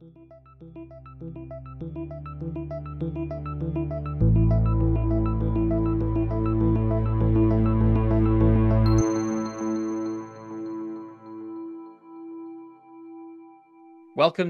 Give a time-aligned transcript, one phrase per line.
[0.00, 0.10] Welcome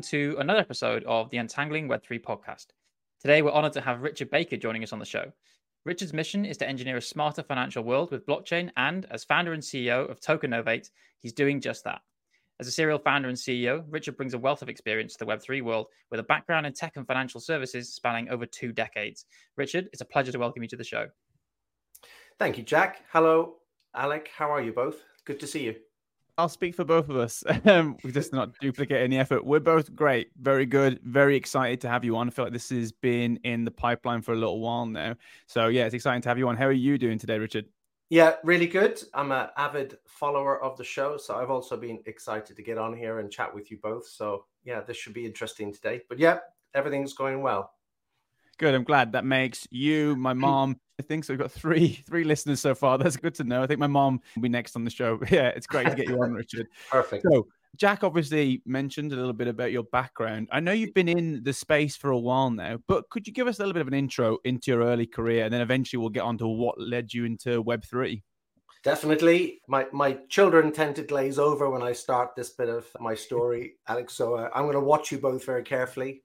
[0.02, 2.66] to another episode of the Untangling Web3 podcast.
[3.18, 5.32] Today, we're honored to have Richard Baker joining us on the show.
[5.86, 9.62] Richard's mission is to engineer a smarter financial world with blockchain, and as founder and
[9.62, 10.90] CEO of Tokenovate,
[11.20, 12.02] he's doing just that.
[12.60, 15.62] As a serial founder and CEO, Richard brings a wealth of experience to the Web3
[15.62, 19.26] world with a background in tech and financial services spanning over two decades.
[19.56, 21.06] Richard, it's a pleasure to welcome you to the show.
[22.36, 23.04] Thank you, Jack.
[23.12, 23.58] Hello,
[23.94, 24.30] Alec.
[24.36, 24.96] How are you both?
[25.24, 25.76] Good to see you.
[26.36, 27.44] I'll speak for both of us.
[27.64, 29.44] Um, we just not duplicate any effort.
[29.44, 32.26] We're both great, very good, very excited to have you on.
[32.26, 35.14] I feel like this has been in the pipeline for a little while now.
[35.46, 36.56] So yeah, it's exciting to have you on.
[36.56, 37.66] How are you doing today, Richard?
[38.10, 39.02] Yeah, really good.
[39.12, 42.96] I'm an avid follower of the show, so I've also been excited to get on
[42.96, 44.08] here and chat with you both.
[44.08, 46.00] So yeah, this should be interesting today.
[46.08, 46.38] But yeah,
[46.74, 47.72] everything's going well.
[48.58, 48.74] Good.
[48.74, 50.80] I'm glad that makes you, my mom.
[50.98, 51.32] I think so.
[51.32, 52.98] We've got three three listeners so far.
[52.98, 53.62] That's good to know.
[53.62, 55.20] I think my mom will be next on the show.
[55.30, 56.66] Yeah, it's great to get you on, Richard.
[56.90, 57.24] Perfect.
[57.30, 60.48] So, Jack obviously mentioned a little bit about your background.
[60.50, 63.46] I know you've been in the space for a while now, but could you give
[63.46, 66.08] us a little bit of an intro into your early career, and then eventually we'll
[66.10, 68.22] get on to what led you into Web three.
[68.84, 73.14] Definitely, my my children tend to glaze over when I start this bit of my
[73.14, 74.14] story, Alex.
[74.14, 76.22] So uh, I'm going to watch you both very carefully.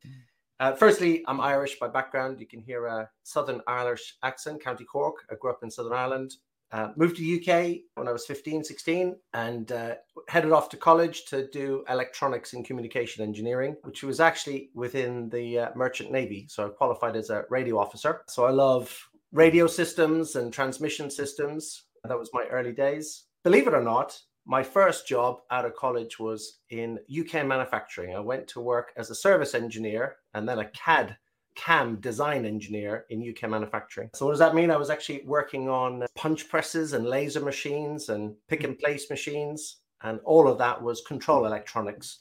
[0.60, 2.40] Uh, firstly, I'm Irish by background.
[2.40, 5.26] You can hear a Southern Irish accent, County Cork.
[5.32, 6.36] I grew up in Southern Ireland.
[6.74, 9.94] Uh, moved to the UK when I was 15, 16, and uh,
[10.28, 15.60] headed off to college to do electronics and communication engineering, which was actually within the
[15.60, 16.48] uh, Merchant Navy.
[16.50, 18.22] So I qualified as a radio officer.
[18.28, 18.92] So I love
[19.32, 21.84] radio systems and transmission systems.
[22.06, 23.26] That was my early days.
[23.44, 28.16] Believe it or not, my first job out of college was in UK manufacturing.
[28.16, 31.18] I went to work as a service engineer and then a CAD
[31.56, 34.10] CAM design engineer in UK manufacturing.
[34.14, 34.72] So, what does that mean?
[34.72, 39.78] I was actually working on punch presses and laser machines and pick and place machines,
[40.02, 42.20] and all of that was control electronics.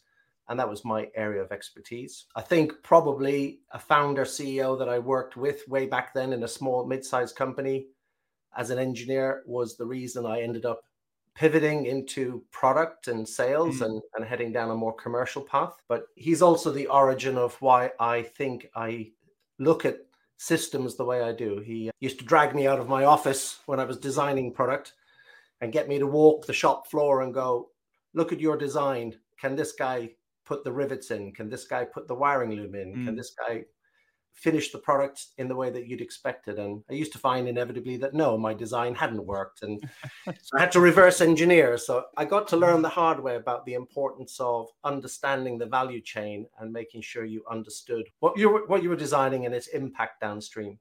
[0.49, 2.27] And that was my area of expertise.
[2.35, 6.49] I think probably a founder CEO that I worked with way back then in a
[6.49, 7.87] small mid sized company
[8.57, 10.83] as an engineer was the reason I ended up
[11.35, 13.87] pivoting into product and sales mm.
[13.87, 15.75] and, and heading down a more commercial path.
[15.89, 19.13] But he's also the origin of why I think I
[19.63, 19.99] look at
[20.37, 21.61] systems the way I do.
[21.65, 24.95] He used to drag me out of my office when I was designing product
[25.61, 27.71] and get me to walk the shop floor and go,
[28.15, 29.15] look at your design.
[29.41, 30.11] Can this guy
[30.45, 31.33] put the rivets in?
[31.33, 32.95] Can this guy put the wiring loom in?
[32.95, 33.07] Mm.
[33.07, 33.63] Can this guy
[34.35, 36.59] finish the product in the way that you'd expected.
[36.59, 39.63] And I used to find inevitably that no, my design hadn't worked.
[39.63, 39.81] And
[40.25, 41.79] so I had to reverse engineer.
[41.79, 46.01] So I got to learn the hard way about the importance of understanding the value
[46.01, 49.69] chain and making sure you understood what you were, what you were designing and its
[49.69, 50.79] impact downstream.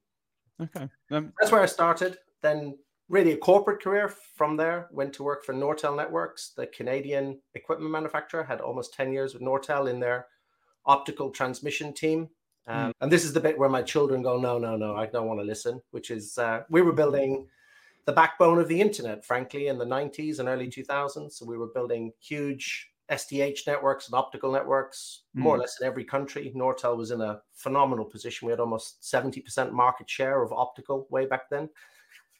[0.62, 0.90] Okay.
[1.12, 2.18] Um, That's where I started.
[2.42, 2.78] Then
[3.10, 4.88] really a corporate career from there.
[4.92, 8.44] Went to work for Nortel Networks, the Canadian equipment manufacturer.
[8.44, 10.28] Had almost 10 years with Nortel in their
[10.86, 12.30] optical transmission team.
[12.68, 12.94] Um, mm.
[13.02, 15.40] And this is the bit where my children go, no, no, no, I don't want
[15.40, 17.48] to listen, which is uh, we were building
[18.06, 21.34] the backbone of the internet, frankly, in the 90s and early 2000s.
[21.34, 25.42] So we were building huge SDH networks and optical networks, mm.
[25.42, 25.62] more or hmm.
[25.62, 26.52] less in every country.
[26.56, 28.46] Nortel was in a phenomenal position.
[28.46, 31.70] We had almost 70% market share of optical way back then.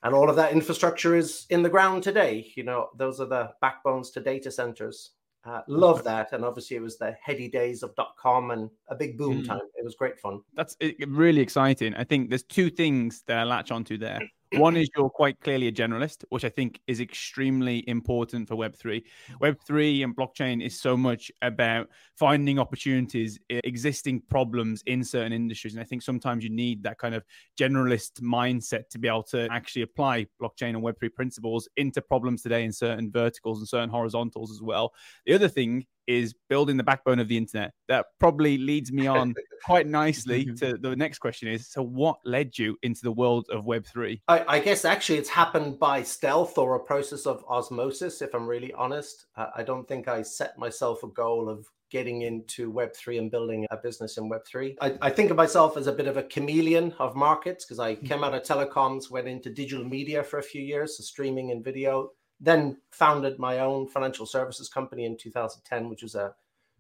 [0.04, 2.52] And all of that infrastructure is in the ground today.
[2.56, 5.12] You know, those are the backbones to data centers.
[5.44, 8.96] Uh, love that, and obviously it was the heady days of dot com and a
[8.96, 9.48] big boom mm.
[9.48, 9.62] time.
[9.76, 10.42] It was great fun.
[10.54, 11.96] That's really exciting.
[11.96, 14.20] I think there's two things that I latch onto there.
[14.54, 19.02] One is you're quite clearly a generalist, which I think is extremely important for Web3.
[19.42, 25.74] Web3 and blockchain is so much about finding opportunities, existing problems in certain industries.
[25.74, 27.24] And I think sometimes you need that kind of
[27.58, 32.66] generalist mindset to be able to actually apply blockchain and Web3 principles into problems today
[32.66, 34.94] in certain verticals and certain horizontals as well.
[35.26, 37.72] The other thing is building the backbone of the internet.
[37.88, 39.34] That probably leads me on
[39.64, 43.66] quite nicely to the next question is so what led you into the world of
[43.66, 48.34] web3 I, I, guess actually it's happened by stealth or a process of osmosis if
[48.34, 49.28] i'm really honest.
[49.36, 53.68] Uh, i don't think i set myself a goal of getting into web3 and building
[53.70, 56.94] a business in web3 I, I think of myself as a bit of a chameleon
[57.00, 60.62] of markets because i came out of telecoms went into digital media for a few
[60.62, 62.10] years so streaming and video
[62.42, 66.34] then founded my own financial services company in 2010, which was a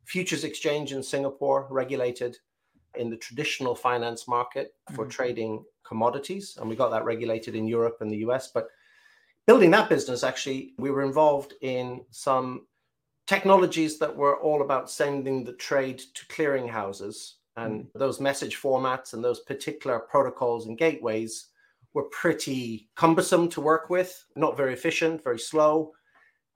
[0.05, 2.37] futures exchange in Singapore, regulated
[2.95, 5.11] in the traditional finance market for mm-hmm.
[5.11, 6.57] trading commodities.
[6.59, 8.51] And we got that regulated in Europe and the US.
[8.51, 8.69] But
[9.45, 12.65] building that business, actually, we were involved in some
[13.27, 17.33] technologies that were all about sending the trade to clearinghouses.
[17.55, 17.87] And mm.
[17.93, 21.47] those message formats and those particular protocols and gateways
[21.93, 25.91] were pretty cumbersome to work with, not very efficient, very slow.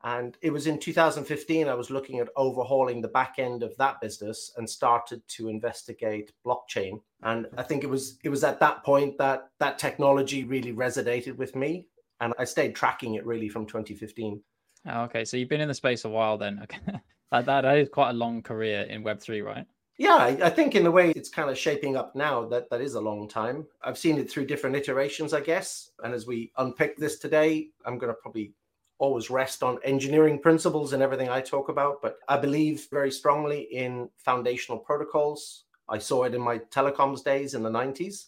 [0.03, 3.99] And it was in 2015 I was looking at overhauling the back end of that
[4.01, 7.01] business and started to investigate blockchain.
[7.23, 11.37] And I think it was it was at that point that that technology really resonated
[11.37, 11.87] with me,
[12.21, 14.41] and I stayed tracking it really from 2015.
[14.87, 16.65] Oh, okay, so you've been in the space a while then.
[17.31, 19.65] Okay, that, that is quite a long career in Web three, right?
[19.97, 22.81] Yeah, I, I, think in the way it's kind of shaping up now, that that
[22.81, 23.65] is a long time.
[23.81, 25.91] I've seen it through different iterations, I guess.
[26.03, 28.51] And as we unpick this today, I'm going to probably
[28.97, 33.61] always rest on engineering principles and everything I talk about, but I believe very strongly
[33.71, 35.63] in foundational protocols.
[35.87, 38.25] I saw it in my telecoms days in the 90s.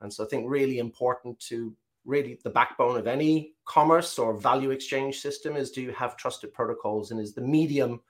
[0.00, 4.70] And so I think really important to really the backbone of any commerce or value
[4.70, 8.00] exchange system is do you have trusted protocols and is the medium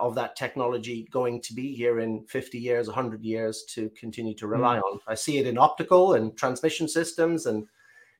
[0.00, 4.46] of that technology going to be here in 50 years 100 years to continue to
[4.46, 4.82] rely mm.
[4.82, 7.66] on i see it in optical and transmission systems and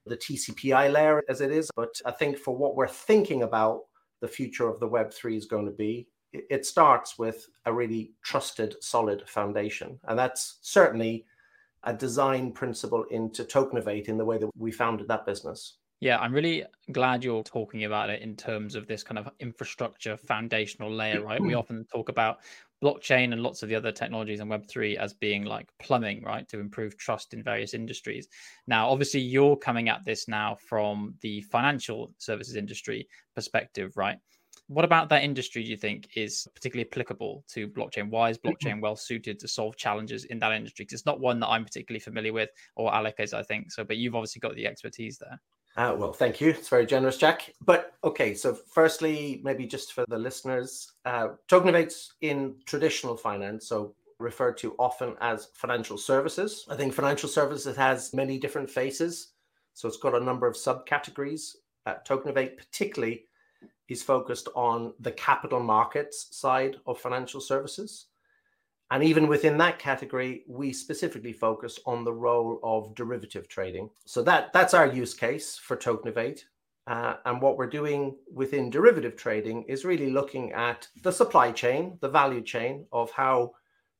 [0.08, 1.70] the TCP/IP layer as it is.
[1.76, 3.82] But I think for what we're thinking about
[4.20, 8.76] the future of the Web3 is going to be, it starts with a really trusted,
[8.82, 9.98] solid foundation.
[10.04, 11.24] And that's certainly
[11.84, 15.76] a design principle into Tokenovate in the way that we founded that business.
[16.00, 20.16] Yeah, I'm really glad you're talking about it in terms of this kind of infrastructure
[20.16, 21.42] foundational layer, right?
[21.42, 22.38] we often talk about
[22.82, 26.60] blockchain and lots of the other technologies and Web3 as being like plumbing, right, to
[26.60, 28.28] improve trust in various industries.
[28.68, 34.18] Now, obviously, you're coming at this now from the financial services industry perspective, right?
[34.68, 38.10] What about that industry do you think is particularly applicable to blockchain?
[38.10, 40.84] Why is blockchain well suited to solve challenges in that industry?
[40.84, 43.72] Because it's not one that I'm particularly familiar with, or Alec is, I think.
[43.72, 45.40] So, but you've obviously got the expertise there.
[45.76, 46.50] Uh, well, thank you.
[46.50, 47.54] It's very generous, Jack.
[47.64, 53.94] But okay, so firstly, maybe just for the listeners, uh, Tokenovate's in traditional finance, so
[54.18, 56.66] referred to often as financial services.
[56.68, 59.34] I think financial services has many different faces,
[59.74, 61.54] so it's got a number of subcategories.
[61.86, 63.26] Uh, Tokenovate, particularly,
[63.88, 68.06] is focused on the capital markets side of financial services.
[68.90, 73.90] And even within that category, we specifically focus on the role of derivative trading.
[74.06, 76.44] So that that's our use case for Tokenovate.
[76.86, 81.98] Uh, and what we're doing within derivative trading is really looking at the supply chain,
[82.00, 83.52] the value chain of how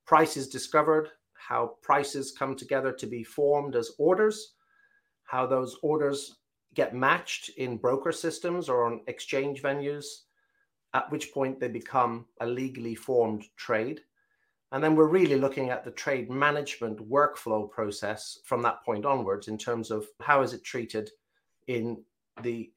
[0.07, 4.55] price is discovered, how prices come together to be formed as orders,
[5.25, 6.37] how those orders
[6.73, 10.07] get matched in broker systems or on exchange venues,
[10.95, 14.01] at which point they become a legally formed trade
[14.73, 19.49] and then we're really looking at the trade management workflow process from that point onwards
[19.49, 21.11] in terms of how is it treated
[21.67, 22.03] in
[22.43, 22.71] the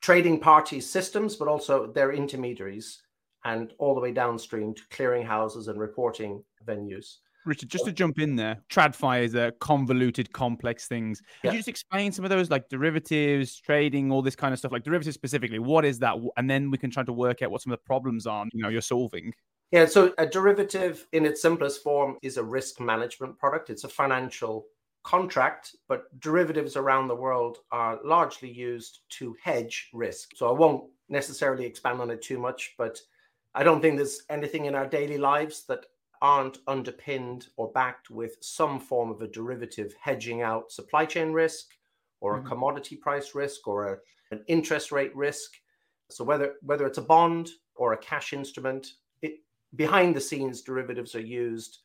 [0.00, 3.02] trading parties systems, but also their intermediaries
[3.44, 7.16] and all the way downstream to clearinghouses and reporting venues.
[7.44, 11.20] Richard, just to jump in there, TradFi is a convoluted, complex things.
[11.20, 11.50] Could yeah.
[11.52, 14.82] you just explain some of those, like derivatives, trading, all this kind of stuff, like
[14.82, 15.58] derivatives specifically?
[15.58, 16.16] What is that?
[16.38, 18.62] And then we can try to work out what some of the problems are, you
[18.62, 19.34] know, you're solving.
[19.74, 23.70] Yeah, so a derivative in its simplest form is a risk management product.
[23.70, 24.66] It's a financial
[25.02, 30.36] contract, but derivatives around the world are largely used to hedge risk.
[30.36, 33.00] So I won't necessarily expand on it too much, but
[33.56, 35.86] I don't think there's anything in our daily lives that
[36.22, 41.66] aren't underpinned or backed with some form of a derivative hedging out supply chain risk
[42.20, 42.48] or a mm-hmm.
[42.48, 43.98] commodity price risk or a,
[44.30, 45.50] an interest rate risk.
[46.10, 48.86] So whether whether it's a bond or a cash instrument
[49.76, 51.78] behind the scenes, derivatives are used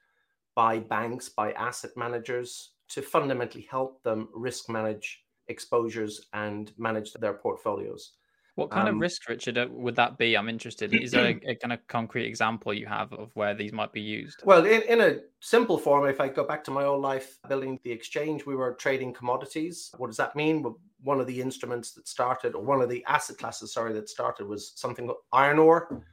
[0.55, 7.33] by banks, by asset managers to fundamentally help them risk manage exposures and manage their
[7.33, 8.13] portfolios.
[8.55, 10.35] What kind um, of risk, Richard, uh, would that be?
[10.35, 10.93] I'm interested.
[10.93, 14.01] Is there a, a, kind of concrete example you have of where these might be
[14.01, 14.41] used?
[14.43, 17.79] Well, in, in a simple form, if I go back to my old life building
[17.85, 19.91] the exchange, we were trading commodities.
[19.97, 20.61] What does that mean?
[20.61, 24.09] Well, one of the instruments that started, or one of the asset classes, sorry, that
[24.09, 26.03] started was something called iron ore.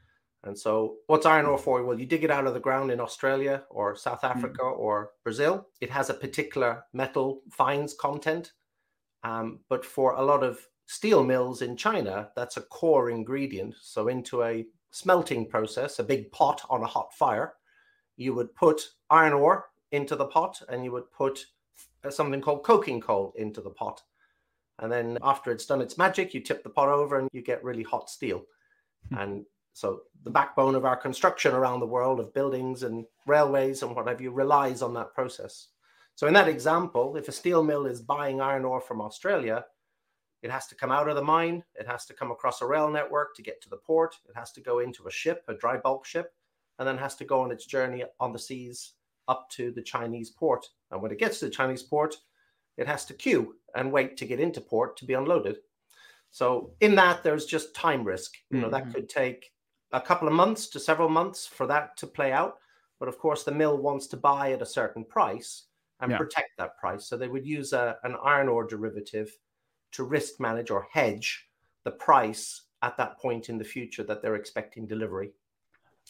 [0.46, 1.82] And so, what's iron ore for?
[1.82, 4.26] Well, you dig it out of the ground in Australia or South hmm.
[4.26, 4.78] Africa mm.
[4.78, 5.66] or Brazil.
[5.80, 8.52] It has a particular metal fines content.
[9.24, 13.74] Um, but for a lot of steel mills in China, that's a core ingredient.
[13.80, 17.54] So, into a smelting process, a big pot on a hot fire,
[18.16, 21.44] you would put iron ore into the pot and you would put
[22.08, 24.00] something called coking coal into the pot.
[24.78, 27.64] And then, after it's done its magic, you tip the pot over and you get
[27.64, 28.44] really hot steel.
[29.08, 29.18] Hmm.
[29.18, 29.44] And
[29.76, 34.08] so the backbone of our construction around the world of buildings and railways and what
[34.08, 35.68] have you relies on that process.
[36.14, 39.66] So in that example, if a steel mill is buying iron ore from Australia,
[40.42, 41.64] It has to come out of the mine.
[41.74, 44.16] It has to come across a rail network to get to the port.
[44.28, 46.34] It has to go into a ship, a dry bulk ship,
[46.78, 48.92] and then has to go on its journey on the seas
[49.28, 50.64] up to the Chinese port.
[50.90, 52.14] And when it gets to the Chinese port,
[52.76, 55.56] it has to queue and wait to get into port to be unloaded.
[56.30, 58.34] So in that, there's just time risk.
[58.50, 58.88] You know, mm-hmm.
[58.88, 59.50] that could take
[59.92, 62.58] a couple of months to several months for that to play out.
[62.98, 65.64] But of course, the mill wants to buy at a certain price
[66.00, 66.18] and yeah.
[66.18, 67.06] protect that price.
[67.06, 69.36] So they would use a, an iron ore derivative
[69.92, 71.48] to risk manage or hedge
[71.84, 75.32] the price at that point in the future that they're expecting delivery.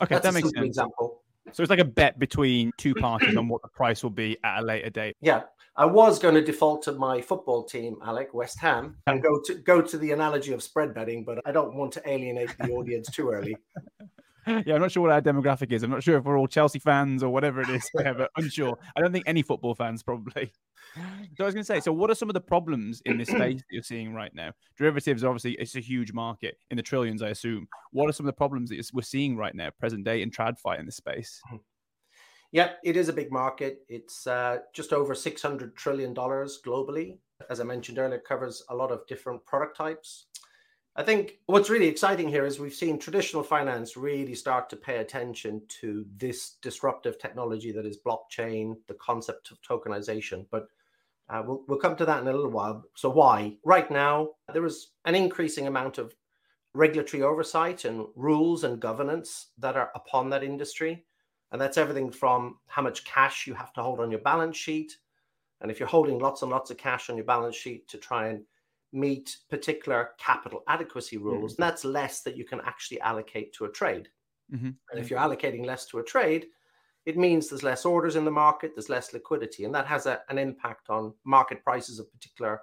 [0.02, 0.66] Okay, That's that makes sense.
[0.66, 1.23] Example.
[1.53, 4.61] So it's like a bet between two parties on what the price will be at
[4.61, 5.17] a later date.
[5.21, 5.43] Yeah,
[5.76, 9.55] I was going to default to my football team, Alec West Ham, and go to
[9.55, 13.11] go to the analogy of spread betting, but I don't want to alienate the audience
[13.11, 13.57] too early.
[14.47, 15.83] yeah, I'm not sure what our demographic is.
[15.83, 17.91] I'm not sure if we're all Chelsea fans or whatever it is.
[17.95, 18.79] But unsure.
[18.97, 20.53] I don't think any football fans probably.
[21.37, 23.29] So I was going to say, so what are some of the problems in this
[23.29, 24.53] space that you're seeing right now?
[24.79, 27.69] Derivatives, obviously, it's a huge market in the trillions, I assume.
[27.93, 30.79] What are some of the problems that we're seeing right now, present day in TradFi
[30.79, 31.41] in this space?
[32.53, 33.81] Yeah, it is a big market.
[33.88, 37.19] It's uh, just over $600 trillion globally.
[37.50, 40.26] As I mentioned earlier, covers a lot of different product types.
[40.99, 44.99] I think what's really exciting here is we've seen traditional finance really start to pay
[44.99, 50.47] attention to this disruptive technology that is blockchain, the concept of tokenization.
[50.50, 50.69] But
[51.28, 52.85] uh, we'll, we'll come to that in a little while.
[52.95, 53.56] So, why?
[53.64, 56.14] Right now, there is an increasing amount of
[56.75, 61.04] regulatory oversight and rules and governance that are upon that industry.
[61.52, 64.97] And that's everything from how much cash you have to hold on your balance sheet.
[65.61, 68.28] And if you're holding lots and lots of cash on your balance sheet to try
[68.28, 68.42] and
[68.92, 71.62] meet particular capital adequacy rules, mm-hmm.
[71.62, 74.09] that's less that you can actually allocate to a trade.
[74.52, 74.71] Mm-hmm.
[74.90, 76.47] And if you're allocating less to a trade,
[77.06, 80.20] it means there's less orders in the market, there's less liquidity, and that has a,
[80.28, 82.60] an impact on market prices of particular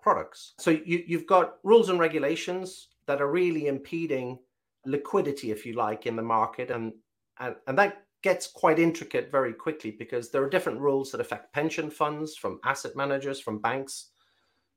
[0.00, 0.54] products.
[0.58, 4.38] So you, you've got rules and regulations that are really impeding
[4.84, 6.92] liquidity, if you like, in the market, and
[7.40, 11.52] and, and that gets quite intricate very quickly because there are different rules that affect
[11.52, 14.10] pension funds from asset managers, from banks,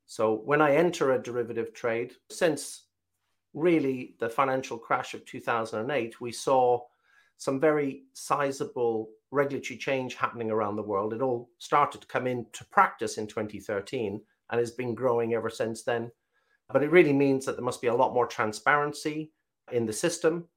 [0.10, 2.86] so when I enter a derivative trade, since
[3.54, 6.82] really the financial crash of 2008, we saw
[7.40, 11.14] some very sizable regulatory change happening around the world.
[11.14, 15.84] It all started to come into practice in 2013 and has been growing ever since
[15.84, 16.12] then.
[16.72, 19.32] But it really means that there must be a lot more transparency
[19.72, 20.50] in the system.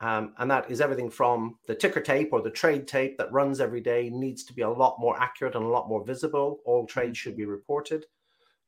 [0.00, 3.60] Um, and that is everything from the ticker tape or the trade tape that runs
[3.60, 6.58] every day needs to be a lot more accurate and a lot more visible.
[6.66, 8.06] All trades should be reported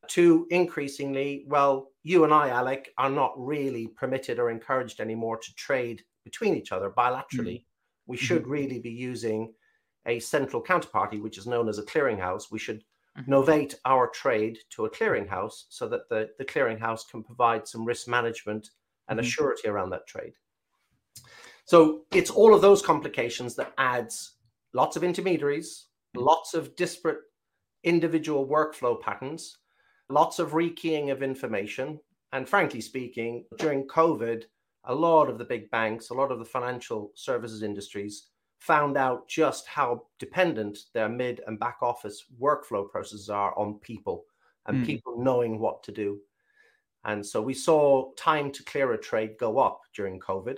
[0.07, 5.55] to increasingly, well, you and I, Alec, are not really permitted or encouraged anymore to
[5.55, 7.59] trade between each other bilaterally.
[7.59, 8.11] Mm-hmm.
[8.13, 8.57] We should mm-hmm.
[8.59, 9.53] really be using
[10.05, 12.51] a central counterparty, which is known as a clearinghouse.
[12.51, 12.83] We should
[13.17, 13.31] mm-hmm.
[13.33, 18.07] novate our trade to a clearinghouse so that the, the clearinghouse can provide some risk
[18.07, 18.71] management
[19.07, 19.27] and mm-hmm.
[19.27, 20.33] a surety around that trade.
[21.65, 24.35] So it's all of those complications that adds
[24.73, 26.25] lots of intermediaries, mm-hmm.
[26.25, 27.19] lots of disparate
[27.83, 29.57] individual workflow patterns,
[30.09, 31.99] lots of rekeying of information.
[32.33, 34.43] And frankly speaking, during COVID,
[34.87, 38.27] a lot of the big banks, a lot of the financial services industries
[38.59, 44.25] found out just how dependent their mid and back office workflow processes are on people
[44.65, 44.85] and mm.
[44.85, 46.19] people knowing what to do.
[47.05, 50.57] And so we saw time to clear a trade go up during COVID.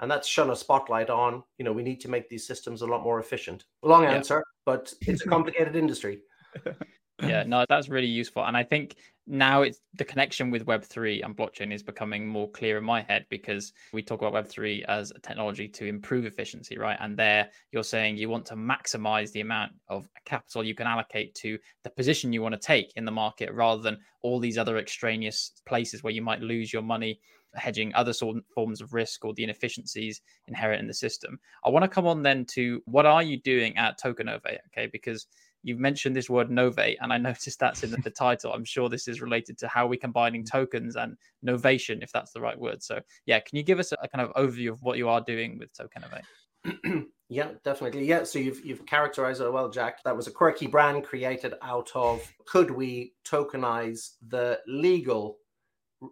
[0.00, 2.86] And that's shone a spotlight on, you know, we need to make these systems a
[2.86, 3.64] lot more efficient.
[3.82, 4.12] Long yeah.
[4.12, 6.20] answer, but it's a complicated industry.
[7.22, 11.34] yeah no that's really useful and i think now it's the connection with web3 and
[11.34, 15.20] blockchain is becoming more clear in my head because we talk about web3 as a
[15.20, 19.72] technology to improve efficiency right and there you're saying you want to maximize the amount
[19.88, 23.50] of capital you can allocate to the position you want to take in the market
[23.52, 27.18] rather than all these other extraneous places where you might lose your money
[27.56, 31.38] hedging other sort of forms of risk or the inefficiencies inherent in the system.
[31.64, 34.58] I want to come on then to what are you doing at Tokenovate?
[34.68, 35.26] Okay, because
[35.64, 38.52] you've mentioned this word novate, and I noticed that's in the, title.
[38.52, 42.40] I'm sure this is related to how we're combining tokens and novation, if that's the
[42.40, 42.82] right word.
[42.82, 45.20] So, yeah, can you give us a, a kind of overview of what you are
[45.20, 47.06] doing with Tokenovate?
[47.28, 48.06] yeah, definitely.
[48.06, 50.02] Yeah, so you've you've characterized it well, Jack.
[50.04, 55.38] That was a quirky brand created out of could we tokenize the legal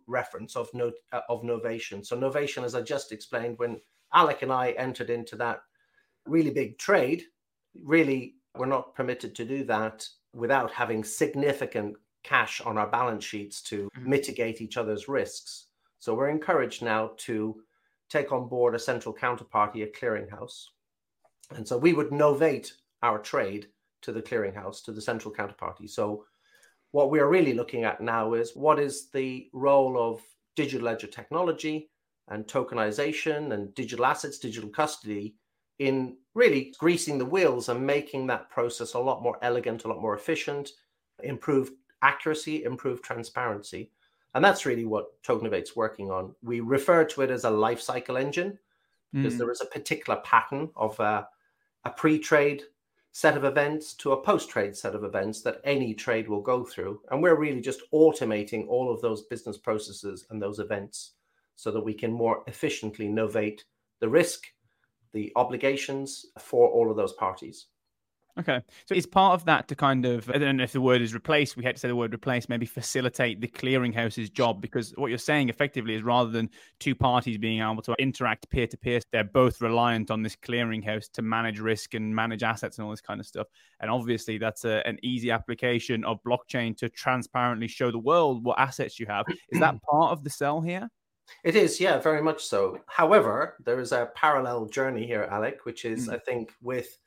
[0.07, 2.05] reference of no, uh, of novation.
[2.05, 3.81] So novation, as I just explained, when
[4.13, 5.61] Alec and I entered into that
[6.27, 7.25] really big trade,
[7.83, 13.61] really we're not permitted to do that without having significant cash on our balance sheets
[13.63, 14.11] to mm-hmm.
[14.11, 15.67] mitigate each other's risks.
[15.99, 17.63] So we're encouraged now to
[18.11, 20.67] take on board a central counterparty, a clearinghouse.
[21.55, 23.69] And so we would novate our trade
[24.03, 25.89] to the clearinghouse, to the central counterparty.
[25.89, 26.25] So
[26.91, 30.21] what we're really looking at now is what is the role of
[30.57, 31.91] digital ledger technology
[32.29, 35.37] and tokenization and digital assets, digital custody
[35.83, 40.01] in really greasing the wheels and making that process a lot more elegant, a lot
[40.01, 40.71] more efficient,
[41.25, 41.73] improve
[42.03, 43.91] accuracy, improve transparency.
[44.35, 46.35] And that's really what Tokenovate's working on.
[46.41, 48.59] We refer to it as a life cycle engine
[49.12, 49.39] because mm.
[49.39, 51.27] there is a particular pattern of a,
[51.85, 52.62] a pre trade
[53.11, 56.65] set of events to a post trade set of events that any trade will go
[56.65, 57.01] through.
[57.11, 61.15] And we're really just automating all of those business processes and those events
[61.57, 63.65] so that we can more efficiently novate
[63.99, 64.47] the risk,
[65.12, 67.66] the obligations for all of those parties.
[68.38, 68.62] Okay.
[68.87, 71.14] So is part of that to kind of, I don't know if the word is
[71.14, 74.62] replace, we had to say the word replace, maybe facilitate the clearinghouse's job?
[74.62, 76.49] Because what you're saying effectively is rather than
[76.81, 81.11] two parties being able to interact peer to peer, they're both reliant on this clearinghouse
[81.12, 83.49] to manage risk and manage assets and all this kind of stuff.
[83.81, 88.59] And obviously, that's a, an easy application of blockchain to transparently show the world what
[88.59, 89.26] assets you have.
[89.50, 90.88] Is that part of the sell here?
[91.45, 92.81] It is, yeah, very much so.
[92.87, 96.14] However, there is a parallel journey here, Alec, which is, mm.
[96.14, 96.99] I think, with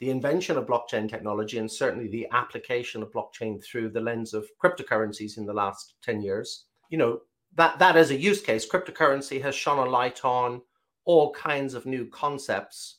[0.00, 4.48] the invention of blockchain technology and certainly the application of blockchain through the lens of
[4.62, 7.20] cryptocurrencies in the last 10 years you know
[7.54, 10.60] that that as a use case cryptocurrency has shone a light on
[11.04, 12.96] all kinds of new concepts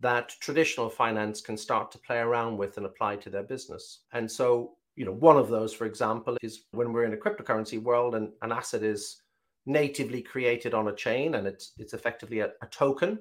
[0.00, 4.30] that traditional finance can start to play around with and apply to their business and
[4.30, 8.14] so you know one of those for example is when we're in a cryptocurrency world
[8.14, 9.22] and an asset is
[9.66, 13.18] natively created on a chain and it's it's effectively a, a token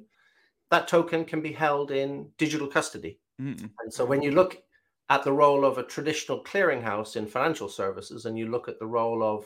[0.71, 3.19] that token can be held in digital custody.
[3.41, 3.67] Mm-hmm.
[3.79, 4.57] And so when you look
[5.09, 8.87] at the role of a traditional clearinghouse in financial services and you look at the
[8.87, 9.45] role of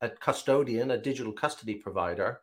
[0.00, 2.40] a custodian, a digital custody provider,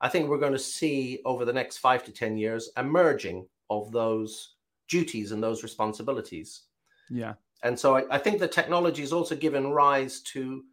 [0.00, 3.46] I think we're going to see over the next five to 10 years a merging
[3.68, 4.56] of those
[4.88, 6.62] duties and those responsibilities.
[7.08, 7.34] Yeah.
[7.62, 10.64] And so I, I think the technology has also given rise to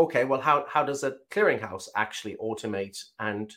[0.00, 3.54] okay, well, how, how does a clearinghouse actually automate and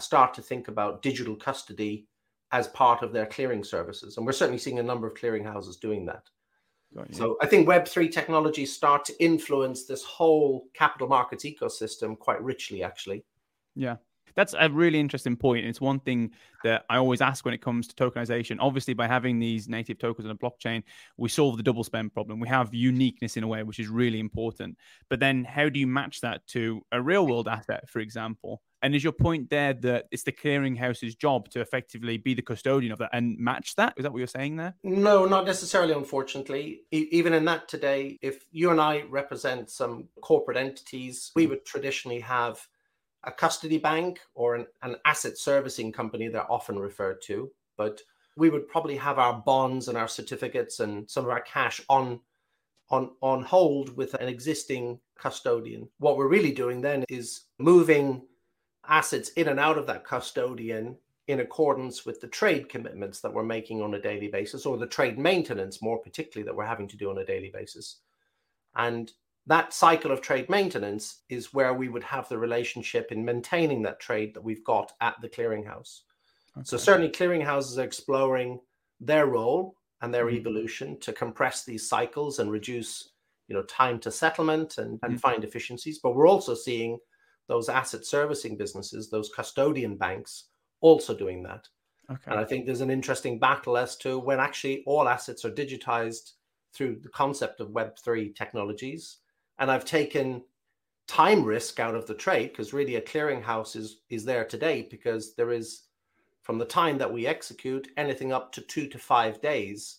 [0.00, 2.06] start to think about digital custody
[2.52, 4.16] as part of their clearing services.
[4.16, 6.22] And we're certainly seeing a number of clearinghouses doing that.
[7.10, 12.82] So I think Web3 technologies start to influence this whole capital markets ecosystem quite richly,
[12.82, 13.24] actually.
[13.74, 13.96] Yeah.
[14.36, 15.66] That's a really interesting point.
[15.66, 18.58] It's one thing that I always ask when it comes to tokenization.
[18.60, 20.82] Obviously, by having these native tokens on a blockchain,
[21.16, 22.38] we solve the double spend problem.
[22.38, 24.76] We have uniqueness in a way, which is really important.
[25.08, 28.62] But then, how do you match that to a real world asset, for example?
[28.82, 32.92] And is your point there that it's the clearinghouse's job to effectively be the custodian
[32.92, 33.94] of that and match that?
[33.96, 34.74] Is that what you're saying there?
[34.84, 36.82] No, not necessarily, unfortunately.
[36.92, 41.64] E- even in that today, if you and I represent some corporate entities, we would
[41.64, 42.60] traditionally have
[43.26, 47.50] a custody bank or an, an asset servicing company, they're often referred to.
[47.76, 48.00] But
[48.36, 52.20] we would probably have our bonds and our certificates and some of our cash on
[52.90, 55.88] on on hold with an existing custodian.
[55.98, 58.22] What we're really doing then is moving
[58.88, 63.42] assets in and out of that custodian in accordance with the trade commitments that we're
[63.42, 66.96] making on a daily basis or the trade maintenance more particularly that we're having to
[66.96, 67.96] do on a daily basis.
[68.76, 69.10] And
[69.46, 74.00] that cycle of trade maintenance is where we would have the relationship in maintaining that
[74.00, 76.00] trade that we've got at the clearinghouse.
[76.56, 76.64] Okay.
[76.64, 78.60] So certainly clearinghouses are exploring
[79.00, 80.36] their role and their mm-hmm.
[80.36, 83.10] evolution to compress these cycles and reduce,
[83.46, 85.16] you know, time to settlement and, and mm-hmm.
[85.16, 86.00] find efficiencies.
[86.02, 86.98] But we're also seeing
[87.46, 90.48] those asset servicing businesses, those custodian banks,
[90.80, 91.68] also doing that.
[92.10, 92.30] Okay.
[92.30, 96.32] And I think there's an interesting battle as to when actually all assets are digitized
[96.74, 99.18] through the concept of Web3 technologies
[99.58, 100.42] and I've taken
[101.08, 105.34] time risk out of the trade because really a clearinghouse is is there today because
[105.34, 105.82] there is
[106.42, 109.98] from the time that we execute anything up to two to five days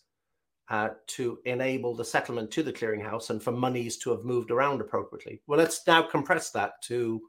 [0.70, 4.82] uh, to enable the settlement to the clearinghouse and for monies to have moved around
[4.82, 5.41] appropriately.
[5.48, 7.22] Well, let's now compress that to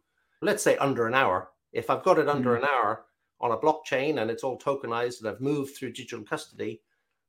[0.42, 1.50] let's say under an hour.
[1.72, 2.64] If I've got it under mm-hmm.
[2.64, 3.04] an hour
[3.40, 6.80] on a blockchain and it's all tokenized and I've moved through digital custody,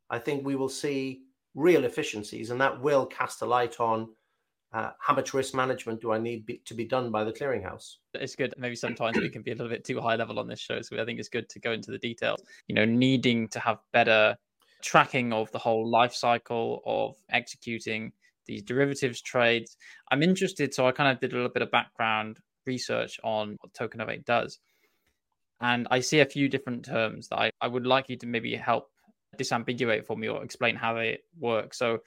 [0.09, 1.23] I think we will see
[1.55, 4.09] real efficiencies and that will cast a light on
[4.71, 7.95] uh, how much risk management do I need be, to be done by the clearinghouse?
[8.13, 8.53] It's good.
[8.58, 11.01] Maybe sometimes we can be a little bit too high level on this show, so
[11.01, 12.41] I think it's good to go into the details.
[12.67, 14.36] You know, needing to have better
[14.82, 18.12] tracking of the whole life cycle of executing
[18.45, 19.75] these derivatives trades.
[20.12, 23.73] I'm interested, so I kind of did a little bit of background research on what
[23.73, 24.60] Tokenovate does,
[25.62, 28.55] and I see a few different terms that I, I would like you to maybe
[28.55, 28.91] help
[29.38, 31.73] disambiguate for me or explain how they work.
[31.73, 31.99] So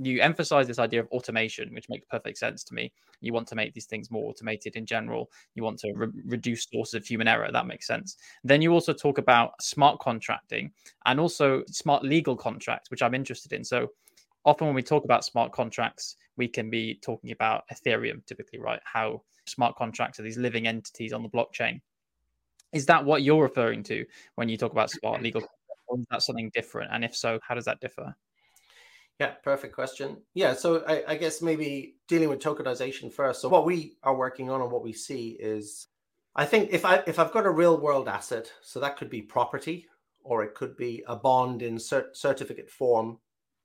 [0.00, 2.92] you emphasize this idea of automation, which makes perfect sense to me.
[3.20, 5.30] You want to make these things more automated in general.
[5.54, 7.50] You want to re- reduce sources of human error.
[7.50, 8.16] That makes sense.
[8.44, 10.70] Then you also talk about smart contracting
[11.06, 13.64] and also smart legal contracts, which I'm interested in.
[13.64, 13.88] So
[14.44, 18.80] often when we talk about smart contracts, we can be talking about Ethereum typically, right?
[18.84, 21.80] How smart contracts are these living entities on the blockchain.
[22.72, 24.04] Is that what you're referring to
[24.36, 25.42] when you talk about smart legal?
[25.88, 26.92] Or is that something different?
[26.92, 28.14] And if so, how does that differ?
[29.18, 30.18] Yeah, perfect question.
[30.34, 33.40] Yeah, so I, I, guess maybe dealing with tokenization first.
[33.40, 35.88] So what we are working on and what we see is,
[36.36, 39.22] I think if I if I've got a real world asset, so that could be
[39.22, 39.88] property
[40.22, 43.18] or it could be a bond in cert- certificate form,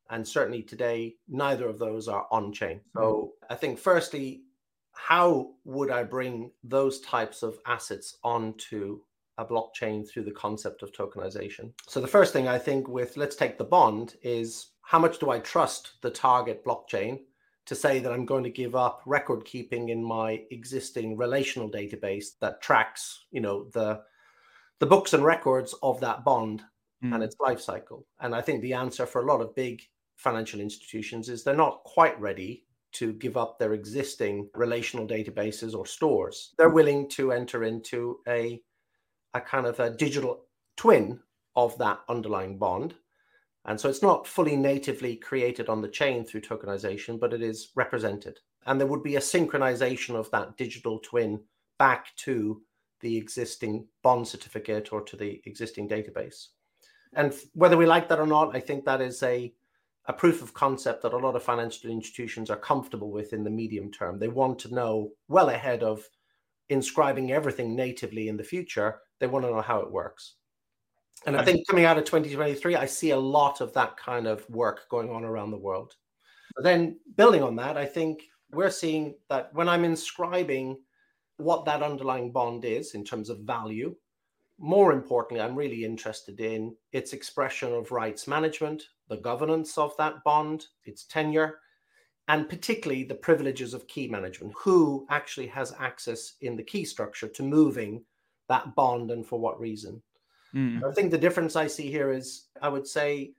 [0.10, 2.82] and certainly today neither of those are on chain.
[2.96, 3.54] So mm-hmm.
[3.54, 4.44] I think firstly,
[4.94, 9.02] how would I bring those types of assets onto
[9.38, 11.72] a blockchain through the concept of tokenization?
[11.88, 15.30] So the first thing I think with let's take the bond is how much do
[15.32, 17.20] I trust the target blockchain
[17.66, 22.38] to say that I'm going to give up record keeping in my existing relational database
[22.42, 24.02] that tracks, you know, the
[24.80, 26.62] the books and records of that bond
[27.04, 27.14] mm.
[27.14, 28.06] and its life cycle.
[28.20, 29.82] And I think the answer for a lot of big
[30.18, 35.86] financial institutions is they're not quite ready to give up their existing relational databases or
[35.86, 36.54] stores.
[36.58, 38.62] They're willing to enter into a
[39.34, 41.20] a kind of a digital twin
[41.56, 42.94] of that underlying bond
[43.66, 47.72] and so it's not fully natively created on the chain through tokenization, but it is
[47.76, 48.40] represented.
[48.66, 51.42] And there would be a synchronization of that digital twin
[51.78, 52.62] back to
[53.00, 56.48] the existing bond certificate or to the existing database.
[57.14, 59.54] And whether we like that or not, I think that is a,
[60.06, 63.50] a proof of concept that a lot of financial institutions are comfortable with in the
[63.50, 64.20] medium term.
[64.20, 66.08] They want to know well ahead of
[66.70, 70.36] inscribing everything natively in the future, they want to know how it works.
[71.26, 74.48] And I think coming out of 2023, I see a lot of that kind of
[74.50, 75.96] work going on around the world.
[76.56, 80.78] But then building on that, I think we're seeing that when I'm inscribing
[81.38, 83.96] what that underlying bond is in terms of value,
[84.60, 90.24] more importantly, I'm really interested in its expression of rights management, the governance of that
[90.24, 91.60] bond, its tenure,
[92.28, 94.54] and particularly the privileges of key management.
[94.58, 98.04] Who actually has access in the key structure to moving
[98.48, 100.02] that bond and for what reason?
[100.56, 100.84] Mm.
[100.84, 103.34] I think the difference I see here is I would say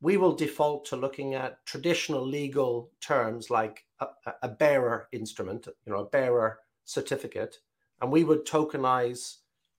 [0.00, 4.06] we will default to looking at traditional legal terms like a,
[4.42, 7.60] a, bearer instrument, you know, a bearer certificate,
[8.02, 9.36] and we would tokenize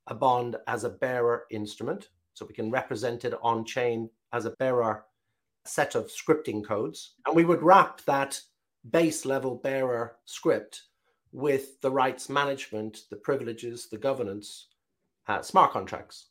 [0.08, 2.10] a bond as a bearer instrument.
[2.34, 5.06] So we can represent it on chain as a bearer
[5.66, 7.14] set of scripting codes.
[7.26, 8.40] And we would wrap that
[8.90, 10.84] base level bearer script
[11.32, 14.68] with the rights management, the privileges, the governance,
[15.28, 16.28] uh, smart contracts.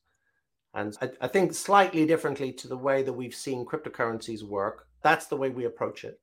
[0.77, 5.27] And I, I, think slightly differently to the way that we've seen cryptocurrencies work, that's
[5.27, 6.21] the way we approach it.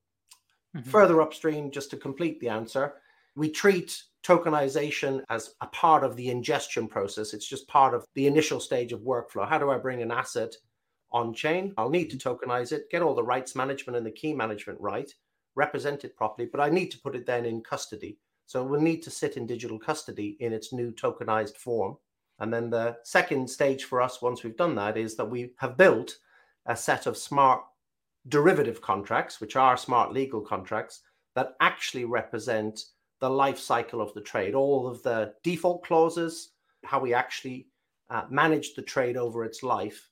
[0.77, 0.89] Mm-hmm.
[0.91, 2.93] Further upstream, just to complete the answer,
[3.35, 7.33] we treat tokenization as a part of the ingestion process.
[7.33, 9.47] It's just part of the initial stage of workflow.
[9.47, 10.53] How do I bring an asset
[11.11, 11.73] on chain?
[11.75, 15.11] I'll need to tokenize it, get all the rights management and the key management right,
[15.55, 18.19] represent it properly, but I need to put it then in custody.
[18.45, 21.97] So it will need to sit in digital custody in its new tokenized form.
[22.39, 25.77] And then the second stage for us, once we've done that, is that we have
[25.77, 26.17] built
[26.65, 27.61] a set of smart
[28.27, 31.01] derivative contracts, which are smart legal contracts
[31.35, 32.79] that actually represent
[33.19, 36.51] the life cycle of the trade, all of the default clauses,
[36.83, 37.67] how we actually
[38.09, 40.09] uh, manage the trade over its life.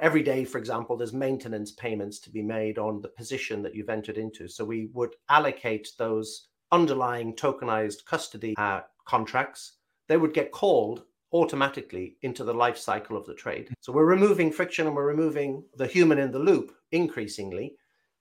[0.00, 3.88] Every day, for example, there's maintenance payments to be made on the position that you've
[3.88, 4.46] entered into.
[4.46, 9.78] So we would allocate those underlying tokenized custody uh, contracts.
[10.08, 13.72] They would get called automatically into the life cycle of the trade.
[13.80, 17.76] So we're removing friction and we're removing the human in the loop increasingly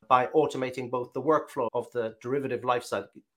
[0.07, 2.85] by automating both the workflow of the derivative life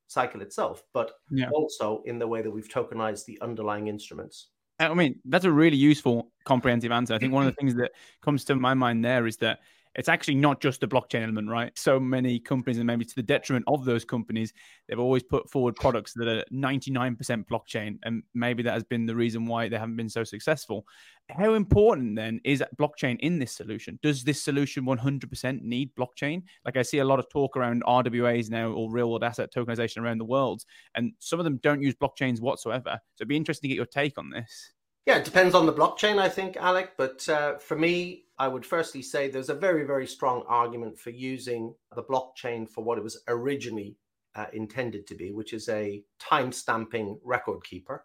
[0.09, 1.51] cycle itself, but yeah.
[1.51, 4.49] also in the way that we've tokenized the underlying instruments.
[4.81, 7.15] I mean, that's a really useful, comprehensive answer.
[7.15, 9.61] I think one of the things that comes to my mind there is that
[9.95, 11.77] it's actually not just the blockchain element, right?
[11.79, 14.53] So many companies, and maybe to the detriment of those companies,
[14.89, 17.99] they've always put forward products that are 99% blockchain.
[18.05, 20.87] And maybe that has been the reason why they haven't been so successful.
[21.31, 23.99] How important then is blockchain in this solution?
[24.03, 26.43] Does this solution 100% need blockchain?
[26.65, 29.99] Like I see a lot of talk around RWAs now or real world asset tokenization
[29.99, 32.99] around the world, and some of them don't use blockchains whatsoever.
[33.17, 34.73] So it'd be interesting to get your take on this.
[35.09, 36.93] Yeah, it depends on the blockchain, I think, Alec.
[36.99, 41.09] But uh, for me, I would firstly say there's a very, very strong argument for
[41.09, 43.97] using the blockchain for what it was originally
[44.35, 48.05] uh, intended to be, which is a time stamping record keeper.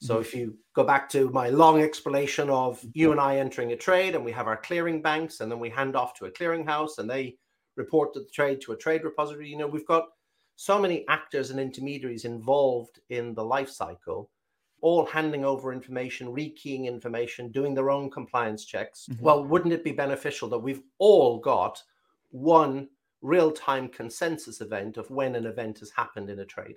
[0.00, 3.76] So if you go back to my long explanation of you and I entering a
[3.76, 6.96] trade, and we have our clearing banks, and then we hand off to a clearinghouse,
[6.96, 7.36] and they
[7.76, 9.50] report the trade to a trade repository.
[9.50, 10.06] You know, we've got
[10.56, 14.30] so many actors and intermediaries involved in the life cycle
[14.82, 19.06] all handing over information, rekeying information, doing their own compliance checks.
[19.10, 19.24] Mm-hmm.
[19.24, 21.82] Well, wouldn't it be beneficial that we've all got
[22.30, 22.88] one
[23.22, 26.76] real time consensus event of when an event has happened in a trade.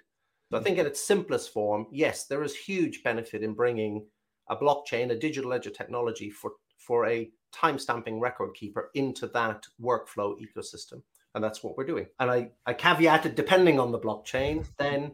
[0.51, 4.05] So I think in its simplest form, yes, there is huge benefit in bringing
[4.47, 10.37] a blockchain, a digital ledger technology for, for a timestamping record keeper into that workflow
[10.39, 11.01] ecosystem.
[11.33, 12.05] And that's what we're doing.
[12.19, 15.13] And I, I caveated depending on the blockchain, then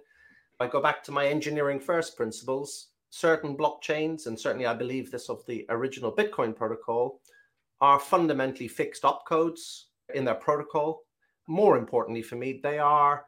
[0.62, 5.30] I go back to my engineering first principles, certain blockchains, and certainly I believe this
[5.30, 7.19] of the original Bitcoin protocol,
[7.82, 11.02] are fundamentally fixed opcodes in their protocol.
[11.47, 13.26] More importantly for me, they are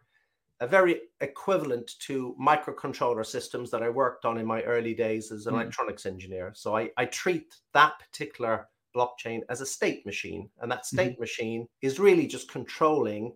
[0.60, 5.48] a very equivalent to microcontroller systems that I worked on in my early days as
[5.48, 5.62] an mm.
[5.62, 6.54] electronics engineer.
[6.56, 10.50] So I, I, treat that particular blockchain as a state machine.
[10.62, 11.22] And that state mm-hmm.
[11.22, 13.34] machine is really just controlling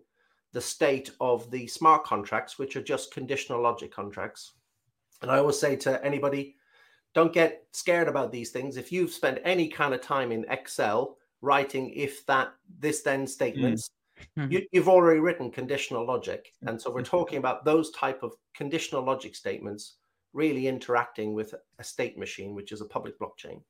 [0.52, 4.52] the state of the smart contracts, which are just conditional logic contracts.
[5.22, 6.56] And I always say to anybody,
[7.14, 8.76] don't get scared about these things.
[8.76, 13.90] If you've spent any kind of time in Excel writing if that this then statements,
[14.36, 14.50] mm.
[14.50, 16.52] you, have already written conditional logic.
[16.66, 17.10] And so we're mm-hmm.
[17.10, 19.96] talking about those type of conditional logic statements
[20.32, 23.62] really interacting with a state machine, which is a public blockchain.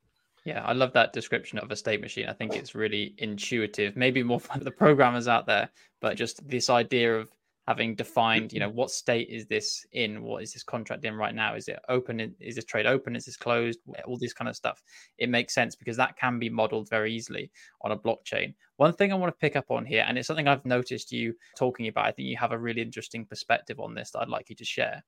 [0.48, 2.26] Yeah, I love that description of a state machine.
[2.26, 5.68] I think it's really intuitive, maybe more for the programmers out there,
[6.00, 7.30] but just this idea of
[7.66, 10.22] having defined, you know, what state is this in?
[10.22, 11.54] What is this contract in right now?
[11.54, 12.34] Is it open?
[12.40, 13.14] Is this trade open?
[13.14, 13.80] Is this closed?
[14.06, 14.82] All this kind of stuff.
[15.18, 17.50] It makes sense because that can be modeled very easily
[17.82, 18.54] on a blockchain.
[18.78, 21.34] One thing I want to pick up on here, and it's something I've noticed you
[21.58, 24.48] talking about, I think you have a really interesting perspective on this that I'd like
[24.48, 25.04] you to share.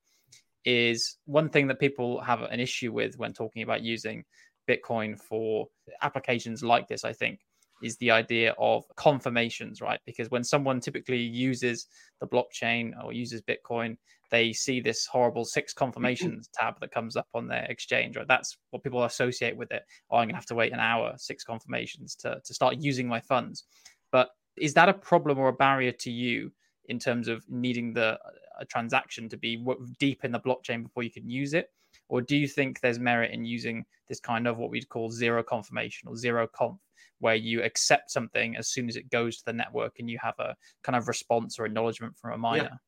[0.63, 4.23] Is one thing that people have an issue with when talking about using
[4.69, 5.67] Bitcoin for
[6.01, 7.39] applications like this, I think,
[7.81, 9.99] is the idea of confirmations, right?
[10.05, 11.87] Because when someone typically uses
[12.19, 13.97] the blockchain or uses Bitcoin,
[14.29, 18.27] they see this horrible six confirmations tab that comes up on their exchange, right?
[18.27, 19.83] That's what people associate with it.
[20.09, 23.07] Oh, I'm going to have to wait an hour, six confirmations to, to start using
[23.07, 23.65] my funds.
[24.11, 26.51] But is that a problem or a barrier to you
[26.85, 28.17] in terms of needing the
[28.59, 29.65] a transaction to be
[29.99, 31.71] deep in the blockchain before you can use it?
[32.11, 35.41] Or do you think there's merit in using this kind of what we'd call zero
[35.41, 36.77] confirmation or zero conf,
[37.19, 40.37] where you accept something as soon as it goes to the network and you have
[40.37, 42.81] a kind of response or acknowledgement from a miner?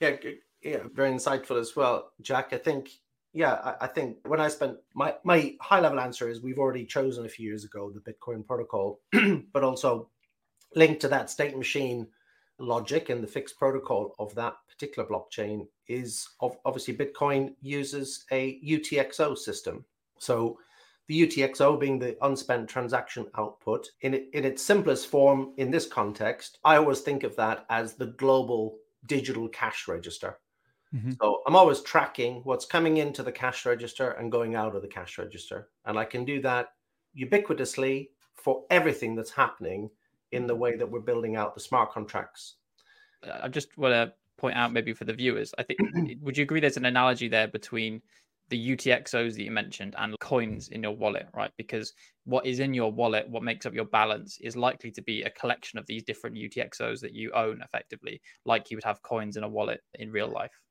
[0.00, 0.30] Yeah, yeah,
[0.62, 2.52] yeah very insightful as well, Jack.
[2.52, 2.90] I think
[3.32, 6.86] yeah, I, I, think when I spent my my high level answer is we've already
[6.86, 8.98] chosen a few years ago the Bitcoin protocol,
[9.52, 10.10] but also
[10.74, 12.08] linked to that state machine
[12.58, 19.36] logic and the fixed protocol of that particular blockchain is obviously Bitcoin uses a UTXO
[19.36, 19.84] system.
[20.18, 20.58] So
[21.08, 25.86] the UTXO being the unspent transaction output in, it, in its simplest form in this
[25.86, 30.38] context, I always think of that as the global digital cash register.
[30.94, 31.12] Mm-hmm.
[31.20, 34.88] So I'm always tracking what's coming into the cash register and going out of the
[34.88, 35.68] cash register.
[35.84, 36.68] And I can do that
[37.18, 39.90] ubiquitously for everything that's happening
[40.32, 42.56] in the way that we're building out the smart contracts.
[43.26, 45.78] Uh, I just want to point out, maybe for the viewers, I think,
[46.22, 48.02] would you agree there's an analogy there between
[48.50, 51.50] the UTXOs that you mentioned and coins in your wallet, right?
[51.58, 51.92] Because
[52.24, 55.30] what is in your wallet, what makes up your balance, is likely to be a
[55.30, 59.44] collection of these different UTXOs that you own effectively, like you would have coins in
[59.44, 60.62] a wallet in real life.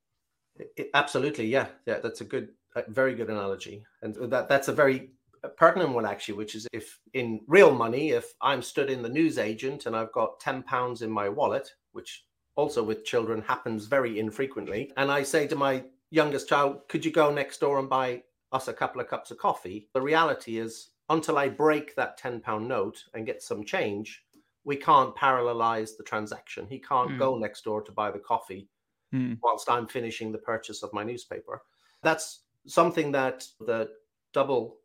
[0.76, 2.00] It, absolutely, yeah, yeah.
[2.00, 5.12] That's a good, a very good analogy, and that that's a very
[5.58, 9.38] pertinent one actually, which is if in real money, if I'm stood in the news
[9.38, 14.19] agent and I've got ten pounds in my wallet, which also with children happens very
[14.19, 18.23] infrequently, and I say to my youngest child, could you go next door and buy
[18.52, 19.89] us a couple of cups of coffee?
[19.93, 24.23] The reality is, until I break that ten pound note and get some change,
[24.63, 26.67] we can't parallelize the transaction.
[26.67, 27.19] He can't mm.
[27.19, 28.67] go next door to buy the coffee
[29.13, 29.38] mm.
[29.41, 31.63] whilst I'm finishing the purchase of my newspaper.
[32.04, 33.89] That's something that the
[34.34, 34.77] double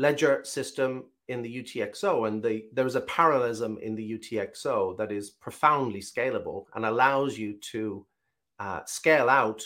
[0.00, 5.12] ledger system in the UTXO, and the, there is a parallelism in the UTXO that
[5.12, 8.06] is profoundly scalable and allows you to
[8.58, 9.62] uh, scale out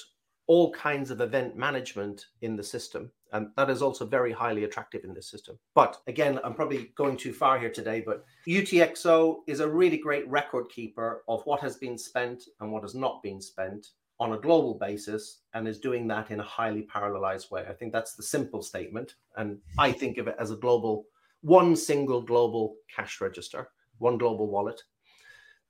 [0.47, 3.11] all kinds of event management in the system.
[3.33, 5.59] And that is also very highly attractive in this system.
[5.75, 10.29] But again, I'm probably going too far here today, but UTXO is a really great
[10.29, 13.87] record keeper of what has been spent and what has not been spent
[14.21, 17.65] on a global basis and is doing that in a highly parallelized way.
[17.69, 19.15] I think that's the simple statement.
[19.37, 21.07] And I think of it as a global,
[21.43, 24.81] one single global cash register, one global wallet.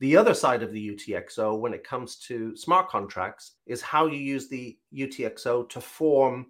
[0.00, 4.18] The other side of the UTXO, when it comes to smart contracts, is how you
[4.18, 6.46] use the UTXO to form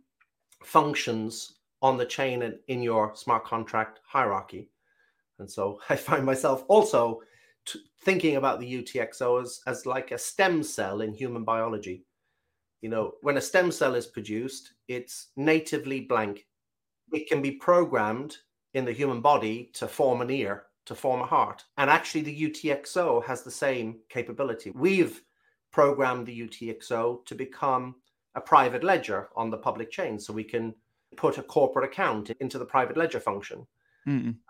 [0.64, 4.70] functions on the chain and in your smart contract hierarchy.
[5.38, 7.20] And so I find myself also
[7.66, 12.05] t- thinking about the UTXO as, as like a stem cell in human biology.
[12.81, 16.46] You know, when a stem cell is produced, it's natively blank.
[17.12, 18.37] It can be programmed
[18.74, 21.64] in the human body to form an ear to form a heart.
[21.79, 24.70] And actually, the UTXO has the same capability.
[24.74, 25.22] We've
[25.72, 27.96] programmed the UTXO to become
[28.35, 30.18] a private ledger on the public chain.
[30.18, 30.74] So we can
[31.16, 33.66] put a corporate account into the private ledger function.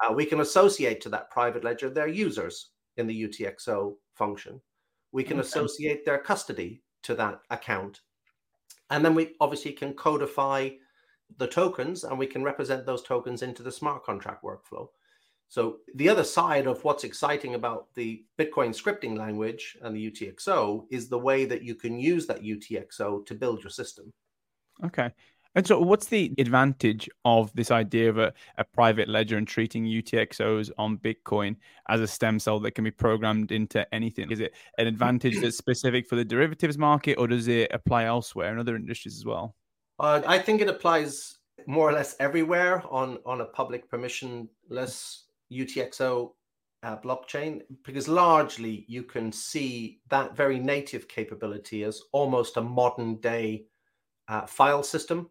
[0.02, 4.60] Uh, we can associate to that private ledger their users in the UTXO function.
[5.12, 5.46] We can okay.
[5.46, 8.00] associate their custody to that account.
[8.90, 10.70] And then we obviously can codify
[11.38, 14.88] the tokens and we can represent those tokens into the smart contract workflow.
[15.48, 20.86] So the other side of what's exciting about the Bitcoin scripting language and the UTXO
[20.90, 24.12] is the way that you can use that UTXO to build your system.
[24.84, 25.12] Okay.
[25.56, 29.84] And so, what's the advantage of this idea of a, a private ledger and treating
[29.84, 31.56] UTXOs on Bitcoin
[31.88, 34.30] as a stem cell that can be programmed into anything?
[34.32, 38.52] Is it an advantage that's specific for the derivatives market, or does it apply elsewhere
[38.52, 39.54] in other industries as well?
[40.00, 45.20] Uh, I think it applies more or less everywhere on, on a public permissionless
[45.52, 46.32] UTXO
[46.82, 53.16] uh, blockchain because largely you can see that very native capability as almost a modern
[53.16, 53.64] day
[54.28, 55.30] uh, file system.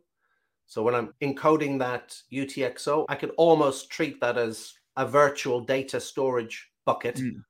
[0.67, 5.99] So when I'm encoding that UTXO, I could almost treat that as a virtual data
[5.99, 7.43] storage bucket, mm.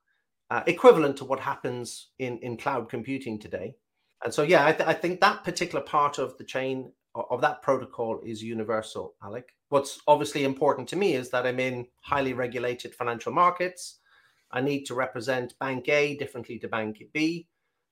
[0.49, 3.76] uh, equivalent to what happens in, in cloud computing today.
[4.23, 7.62] And so, yeah, I, th- I, think that particular part of the chain of that
[7.62, 9.49] protocol is universal, Alec.
[9.69, 13.99] What's obviously important to me is that I'm in highly regulated financial markets.
[14.52, 17.47] I need to represent Bank A differently to Bank B.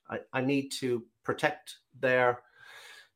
[0.08, 2.40] I, I need to protect their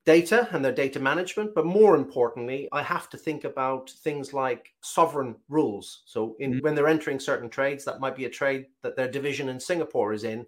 [0.07, 1.55] data and their data management.
[1.55, 6.03] But more importantly, I have to think about things like sovereign rules.
[6.07, 6.61] So in, mm-hmm.
[6.61, 10.13] when they're entering certain trades, that might be a trade that their division in Singapore
[10.13, 10.47] is in,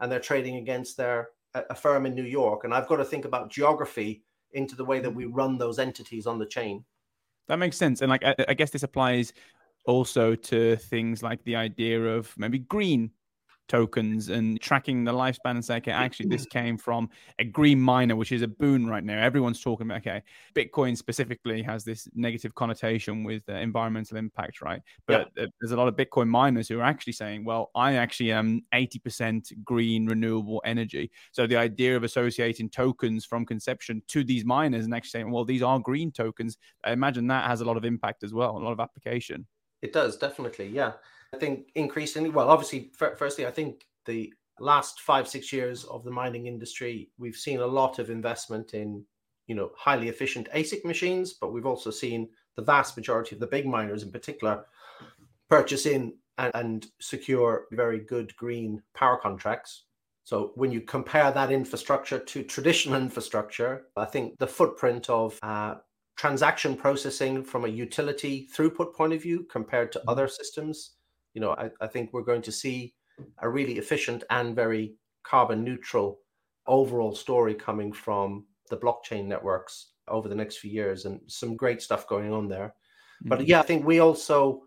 [0.00, 1.30] and they're trading against their
[1.70, 2.64] a firm in New York.
[2.64, 6.26] And I've got to think about geography into the way that we run those entities
[6.26, 6.84] on the chain.
[7.48, 8.02] That makes sense.
[8.02, 9.32] And like I, I guess this applies
[9.86, 13.10] also to things like the idea of maybe green
[13.68, 18.16] tokens and tracking the lifespan and say, okay, actually, this came from a green miner,
[18.16, 19.20] which is a boon right now.
[19.20, 20.22] Everyone's talking about, okay,
[20.54, 24.80] Bitcoin specifically has this negative connotation with uh, environmental impact, right?
[25.06, 25.46] But yeah.
[25.60, 29.52] there's a lot of Bitcoin miners who are actually saying, well, I actually am 80%
[29.64, 31.10] green renewable energy.
[31.32, 35.44] So the idea of associating tokens from conception to these miners and actually saying, well,
[35.44, 38.58] these are green tokens, I imagine that has a lot of impact as well, a
[38.58, 39.46] lot of application.
[39.82, 40.68] It does, definitely.
[40.68, 40.92] Yeah.
[41.34, 46.10] I think increasingly, well, obviously, firstly, I think the last five six years of the
[46.10, 49.04] mining industry, we've seen a lot of investment in
[49.46, 53.46] you know highly efficient ASIC machines, but we've also seen the vast majority of the
[53.46, 54.64] big miners, in particular,
[55.48, 59.84] purchase in and, and secure very good green power contracts.
[60.24, 65.76] So when you compare that infrastructure to traditional infrastructure, I think the footprint of uh,
[66.16, 70.95] transaction processing from a utility throughput point of view compared to other systems
[71.36, 72.94] you know, I, I think we're going to see
[73.40, 76.20] a really efficient and very carbon neutral
[76.66, 81.82] overall story coming from the blockchain networks over the next few years and some great
[81.82, 82.68] stuff going on there.
[82.68, 83.28] Mm-hmm.
[83.28, 84.62] But yeah, I think we also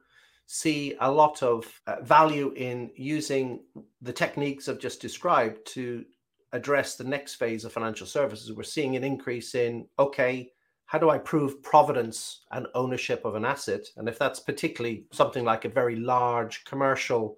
[0.45, 3.63] see a lot of uh, value in using
[4.03, 6.05] the techniques I've just described to
[6.53, 8.53] address the next phase of financial services.
[8.53, 10.51] We're seeing an increase in, okay,
[10.89, 13.85] how do I prove providence and ownership of an asset?
[13.97, 17.37] And if that's particularly something like a very large commercial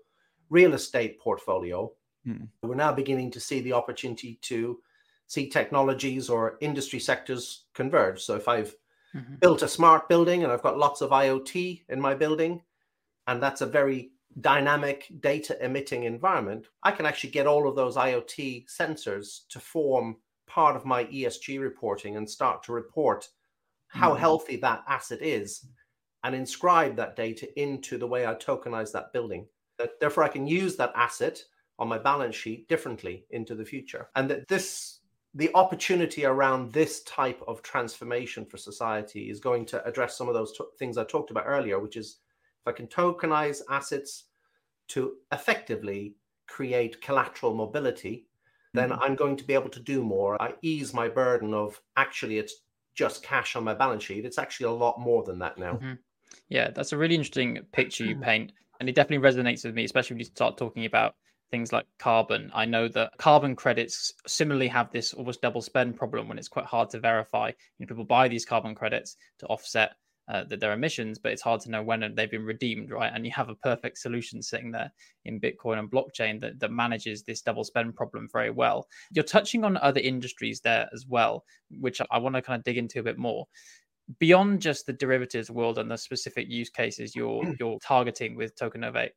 [0.49, 1.91] real estate portfolio,
[2.25, 2.45] hmm.
[2.63, 4.79] we're now beginning to see the opportunity to
[5.27, 8.21] see technologies or industry sectors converge.
[8.21, 8.73] So if I've
[9.13, 9.35] mm-hmm.
[9.41, 12.61] built a smart building and I've got lots of IoT in my building,
[13.27, 17.97] and that's a very dynamic data emitting environment, I can actually get all of those
[17.97, 20.15] IoT sensors to form
[20.47, 23.27] part of my ESG reporting and start to report
[23.91, 24.19] how mm.
[24.19, 25.65] healthy that asset is
[26.23, 29.47] and inscribe that data into the way I tokenize that building.
[29.99, 31.43] Therefore, I can use that asset
[31.79, 34.09] on my balance sheet differently into the future.
[34.15, 34.99] And that this,
[35.33, 40.35] the opportunity around this type of transformation for society is going to address some of
[40.35, 42.17] those t- things I talked about earlier, which is
[42.63, 44.25] if I can tokenize assets
[44.89, 46.15] to effectively
[46.47, 48.27] create collateral mobility,
[48.73, 49.01] then mm-hmm.
[49.01, 50.39] I'm going to be able to do more.
[50.39, 52.53] I ease my burden of actually it's
[52.95, 54.25] just cash on my balance sheet.
[54.25, 55.73] It's actually a lot more than that now.
[55.73, 55.93] Mm-hmm.
[56.49, 58.51] Yeah, that's a really interesting picture you paint.
[58.79, 61.15] And it definitely resonates with me, especially when you start talking about
[61.51, 62.49] things like carbon.
[62.53, 66.65] I know that carbon credits similarly have this almost double spend problem when it's quite
[66.65, 67.49] hard to verify.
[67.49, 69.91] You know, people buy these carbon credits to offset
[70.27, 73.11] uh, their emissions, but it's hard to know when they've been redeemed, right?
[73.13, 74.91] And you have a perfect solution sitting there
[75.25, 78.87] in Bitcoin and blockchain that, that manages this double spend problem very well.
[79.11, 82.77] You're touching on other industries there as well, which I want to kind of dig
[82.77, 83.45] into a bit more.
[84.19, 89.11] Beyond just the derivatives world and the specific use cases you're you're targeting with Tokenovate,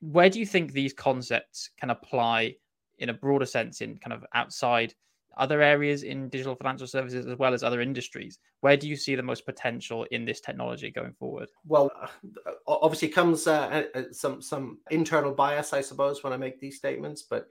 [0.00, 2.56] where do you think these concepts can apply
[2.98, 4.94] in a broader sense in kind of outside
[5.36, 9.14] other areas in digital financial services as well as other industries where do you see
[9.14, 14.78] the most potential in this technology going forward well uh, obviously comes uh, some some
[14.90, 17.48] internal bias i suppose when i make these statements but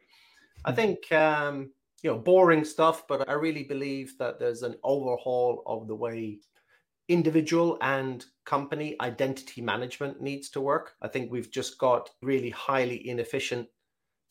[0.65, 0.75] i hmm.
[0.75, 1.71] think um
[2.01, 6.39] you know boring stuff but i really believe that there's an overhaul of the way
[7.07, 10.93] individual and company identity management needs to work.
[11.01, 13.67] I think we've just got really highly inefficient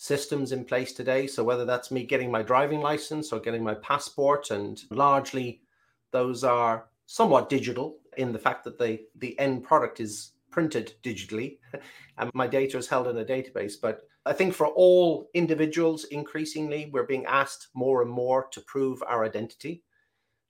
[0.05, 1.27] systems in place today.
[1.27, 5.63] So whether that's me getting my driving license or getting my passport, and largely
[6.11, 11.57] those are somewhat digital in the fact that the the end product is printed digitally
[12.19, 13.77] and my data is held in a database.
[13.81, 19.03] But I think for all individuals, increasingly, we're being asked more and more to prove
[19.05, 19.85] our identity.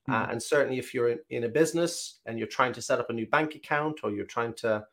[0.08, 0.14] Mm.
[0.14, 3.08] Uh, and certainly, if you're in, in a business and you're trying to set up
[3.08, 4.84] a new bank account or you're trying to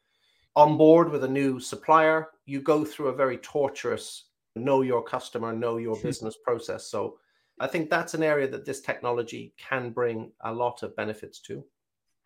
[0.55, 5.77] onboard with a new supplier, you go through a very torturous know your customer, know
[5.77, 6.89] your business process.
[6.89, 7.17] So
[7.59, 11.63] I think that's an area that this technology can bring a lot of benefits to.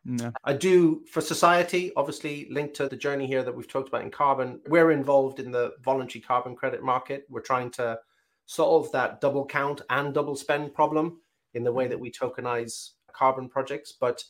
[0.07, 0.32] No.
[0.43, 4.11] I do for society, obviously linked to the journey here that we've talked about in
[4.11, 4.61] carbon.
[4.67, 7.26] We're involved in the voluntary carbon credit market.
[7.28, 7.99] We're trying to
[8.45, 11.19] solve that double count and double spend problem
[11.55, 11.91] in the way mm-hmm.
[11.91, 13.93] that we tokenize carbon projects.
[13.99, 14.23] But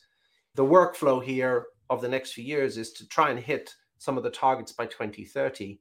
[0.54, 4.24] the workflow here of the next few years is to try and hit some of
[4.24, 5.78] the targets by 2030.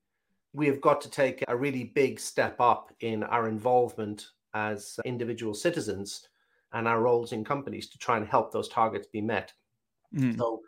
[0.55, 5.53] We have got to take a really big step up in our involvement as individual
[5.53, 6.27] citizens
[6.71, 9.51] and our roles in companies to try and help those targets be met.
[10.15, 10.37] Mm.
[10.37, 10.61] So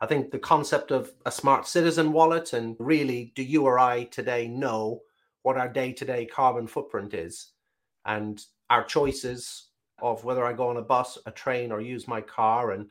[0.00, 4.04] I think the concept of a smart citizen wallet and really, do you or I
[4.04, 5.00] today know
[5.42, 7.52] what our day to day carbon footprint is?
[8.04, 9.68] And our choices
[10.00, 12.88] of whether I go on a bus, a train, or use my car and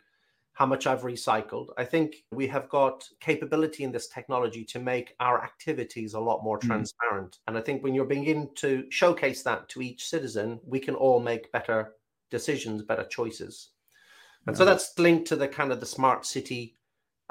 [0.62, 1.70] how much I've recycled.
[1.76, 6.44] I think we have got capability in this technology to make our activities a lot
[6.44, 6.68] more mm.
[6.68, 7.40] transparent.
[7.48, 11.20] And I think when you're beginning to showcase that to each citizen, we can all
[11.20, 11.96] make better
[12.30, 13.70] decisions, better choices.
[14.46, 16.76] And so that's linked to the kind of the smart city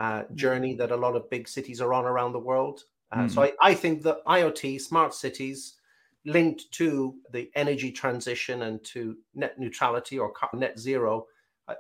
[0.01, 0.35] uh, mm.
[0.35, 2.83] journey that a lot of big cities are on around the world.
[3.13, 3.31] Uh, mm.
[3.31, 5.75] So I, I think that IoT, smart cities,
[6.25, 11.27] linked to the energy transition and to net neutrality or net zero,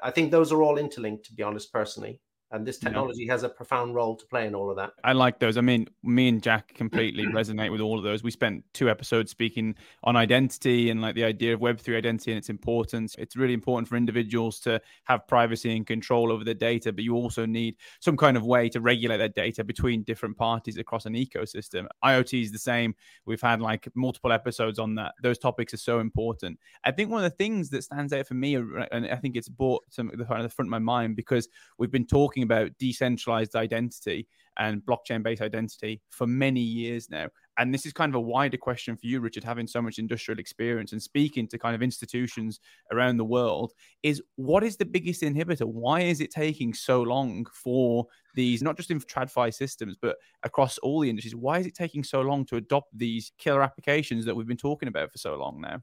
[0.02, 2.20] I think those are all interlinked, to be honest, personally
[2.52, 4.92] and this technology has a profound role to play in all of that.
[5.04, 5.56] I like those.
[5.56, 8.22] I mean, me and Jack completely resonate with all of those.
[8.22, 12.38] We spent two episodes speaking on identity and like the idea of Web3 identity and
[12.38, 13.14] its importance.
[13.18, 17.14] It's really important for individuals to have privacy and control over their data, but you
[17.14, 21.14] also need some kind of way to regulate that data between different parties across an
[21.14, 21.86] ecosystem.
[22.04, 22.94] IoT is the same.
[23.26, 25.14] We've had like multiple episodes on that.
[25.22, 26.58] Those topics are so important.
[26.84, 29.48] I think one of the things that stands out for me, and I think it's
[29.48, 31.48] brought some the front of my mind because
[31.78, 34.26] we've been talking talking about decentralized identity
[34.58, 37.28] and blockchain based identity for many years now.
[37.58, 40.38] And this is kind of a wider question for you, Richard, having so much industrial
[40.38, 42.58] experience and speaking to kind of institutions
[42.92, 43.72] around the world
[44.02, 45.66] is what is the biggest inhibitor?
[45.66, 50.78] Why is it taking so long for these, not just in TradFi systems, but across
[50.78, 51.34] all the industries?
[51.34, 54.88] Why is it taking so long to adopt these killer applications that we've been talking
[54.88, 55.82] about for so long now?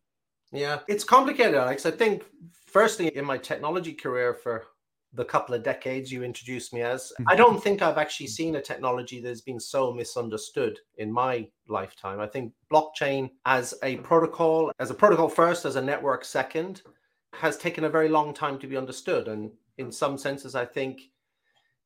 [0.52, 1.86] Yeah, it's complicated, Alec.
[1.86, 2.24] I think,
[2.66, 4.66] firstly, in my technology career for
[5.18, 7.12] the couple of decades you introduced me as.
[7.20, 7.38] I mm-hmm.
[7.38, 12.20] don't think I've actually seen a technology that has been so misunderstood in my lifetime.
[12.20, 16.84] I think blockchain as a protocol, as a protocol first, as a network second,
[17.34, 19.28] has taken a very long time to be understood.
[19.28, 21.02] And in some senses, I think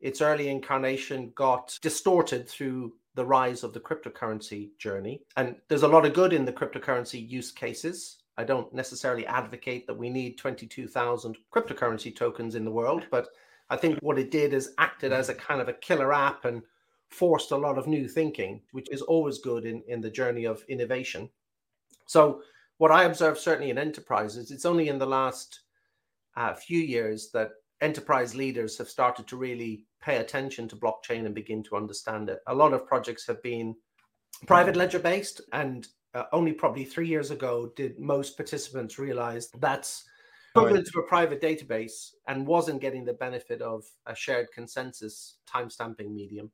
[0.02, 5.22] its early incarnation got distorted through the rise of the cryptocurrency journey.
[5.38, 8.18] And there's a lot of good in the cryptocurrency use cases.
[8.38, 13.28] I don't necessarily advocate that we need 22,000 cryptocurrency tokens in the world, but
[13.70, 16.62] I think what it did is acted as a kind of a killer app and
[17.10, 20.64] forced a lot of new thinking, which is always good in, in the journey of
[20.70, 21.30] innovation.
[22.06, 22.42] So,
[22.78, 25.62] what I observe certainly in enterprises, it's only in the last
[26.36, 27.52] uh, few years that
[27.82, 32.40] enterprise leaders have started to really pay attention to blockchain and begin to understand it.
[32.48, 33.76] A lot of projects have been
[34.48, 40.04] private ledger based and uh, only probably three years ago did most participants realize that's
[40.56, 46.12] equivalent to a private database and wasn't getting the benefit of a shared consensus timestamping
[46.12, 46.52] medium.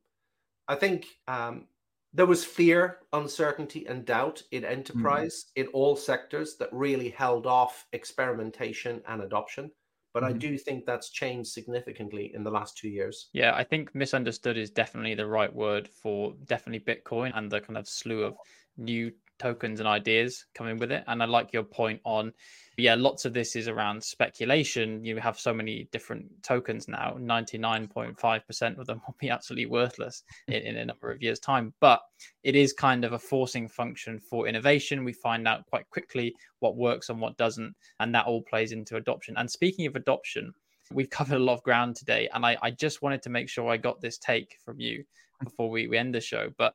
[0.68, 1.66] I think um,
[2.12, 5.66] there was fear, uncertainty, and doubt in enterprise mm-hmm.
[5.66, 9.70] in all sectors that really held off experimentation and adoption.
[10.14, 10.34] But mm-hmm.
[10.34, 13.28] I do think that's changed significantly in the last two years.
[13.32, 17.76] Yeah, I think misunderstood is definitely the right word for definitely Bitcoin and the kind
[17.76, 18.36] of slew of
[18.76, 21.04] new tokens and ideas coming with it.
[21.06, 22.32] And I like your point on,
[22.76, 25.04] yeah, lots of this is around speculation.
[25.04, 30.54] You have so many different tokens now, 99.5% of them will be absolutely worthless hmm.
[30.54, 31.74] in, in a number of years' time.
[31.80, 32.00] But
[32.44, 35.04] it is kind of a forcing function for innovation.
[35.04, 37.74] We find out quite quickly what works and what doesn't.
[38.00, 39.34] And that all plays into adoption.
[39.36, 40.52] And speaking of adoption,
[40.92, 42.28] we've covered a lot of ground today.
[42.32, 45.04] And I, I just wanted to make sure I got this take from you
[45.40, 45.44] hmm.
[45.44, 46.50] before we, we end the show.
[46.56, 46.74] But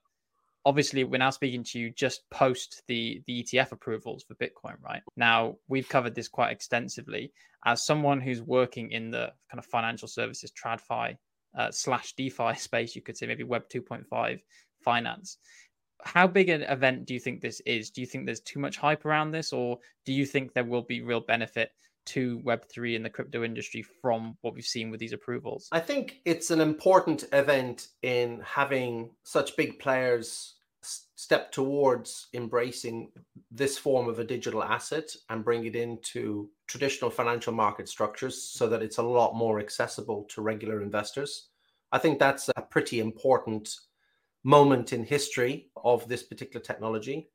[0.65, 5.01] obviously we're now speaking to you just post the the ETF approvals for Bitcoin, right?
[5.15, 7.31] Now we've covered this quite extensively.
[7.65, 11.17] As someone who's working in the kind of financial services TradFi
[11.57, 14.41] uh, slash DeFi space, you could say maybe Web 2.5
[14.81, 15.37] finance.
[16.03, 17.89] How big an event do you think this is?
[17.89, 20.81] Do you think there's too much hype around this, or do you think there will
[20.81, 21.71] be real benefit
[22.05, 25.69] to Web3 in the crypto industry from what we've seen with these approvals?
[25.71, 30.55] I think it's an important event in having such big players
[31.15, 33.09] step towards embracing
[33.49, 38.67] this form of a digital asset and bring it into traditional financial market structures so
[38.67, 41.47] that it's a lot more accessible to regular investors.
[41.93, 43.73] I think that's a pretty important
[44.43, 47.29] moment in history of this particular technology.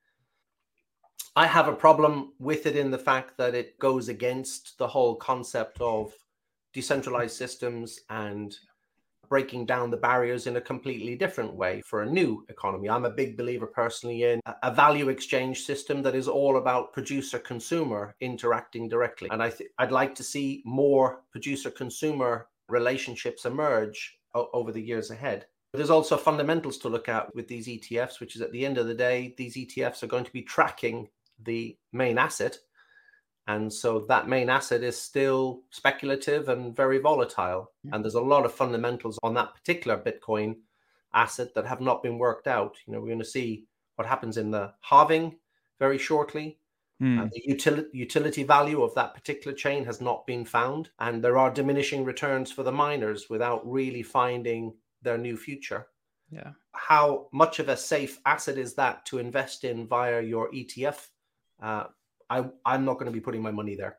[1.38, 5.14] I have a problem with it in the fact that it goes against the whole
[5.14, 6.12] concept of
[6.72, 8.56] decentralized systems and
[9.28, 12.90] breaking down the barriers in a completely different way for a new economy.
[12.90, 17.38] I'm a big believer personally in a value exchange system that is all about producer
[17.38, 19.28] consumer interacting directly.
[19.30, 24.82] And I th- I'd like to see more producer consumer relationships emerge o- over the
[24.82, 25.46] years ahead.
[25.70, 28.76] But there's also fundamentals to look at with these ETFs, which is at the end
[28.76, 31.06] of the day, these ETFs are going to be tracking
[31.44, 32.58] the main asset.
[33.46, 37.72] And so that main asset is still speculative and very volatile.
[37.82, 37.94] Yeah.
[37.94, 40.56] And there's a lot of fundamentals on that particular Bitcoin
[41.14, 42.76] asset that have not been worked out.
[42.86, 43.64] You know, we're going to see
[43.96, 45.38] what happens in the halving
[45.78, 46.58] very shortly.
[47.02, 47.20] Mm.
[47.20, 50.90] Uh, the utility, utility value of that particular chain has not been found.
[50.98, 55.86] And there are diminishing returns for the miners without really finding their new future.
[56.30, 56.52] Yeah.
[56.72, 61.08] How much of a safe asset is that to invest in via your ETF
[61.62, 61.84] uh,
[62.30, 63.98] I, I'm not going to be putting my money there.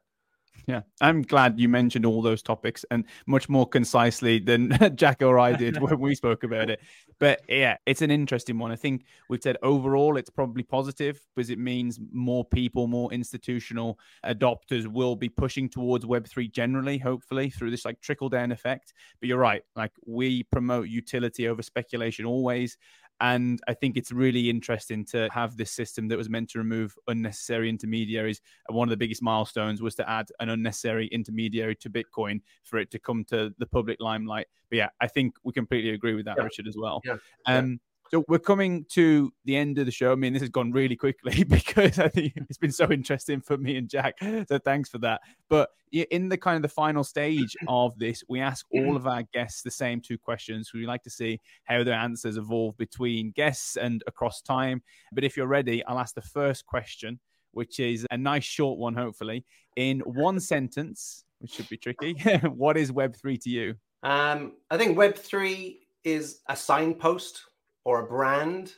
[0.68, 5.40] Yeah, I'm glad you mentioned all those topics and much more concisely than Jack or
[5.40, 6.82] I did when we spoke about it.
[7.20, 8.72] But yeah, it's an interesting one.
[8.72, 14.00] I think we've said overall it's probably positive because it means more people, more institutional
[14.26, 18.94] adopters will be pushing towards Web3 generally, hopefully, through this like trickle down effect.
[19.20, 22.78] But you're right, like we promote utility over speculation always.
[23.22, 26.96] And I think it's really interesting to have this system that was meant to remove
[27.08, 28.42] unnecessary intermediaries.
[28.68, 32.80] And one of the biggest milestones was to add an unnecessary intermediary to Bitcoin for
[32.80, 34.48] it to come to the public limelight.
[34.70, 36.44] But yeah, I think we completely agree with that, yeah.
[36.44, 37.02] Richard, as well.
[37.04, 37.18] Yeah.
[37.46, 37.80] Um,
[38.12, 40.12] so we're coming to the end of the show.
[40.12, 43.58] I mean, this has gone really quickly because I think it's been so interesting for
[43.58, 44.16] me and Jack.
[44.48, 45.22] So thanks for that.
[45.50, 49.24] But in the kind of the final stage of this, we ask all of our
[49.34, 50.72] guests the same two questions.
[50.74, 54.82] We like to see how their answers evolve between guests and across time.
[55.12, 57.20] But if you're ready, I'll ask the first question,
[57.52, 59.46] which is a nice short one, hopefully.
[59.76, 62.14] In one sentence, which should be tricky,
[62.56, 63.76] what is Web3 to you?
[64.02, 67.44] Um, I think Web3 is a signpost
[67.86, 68.74] or a brand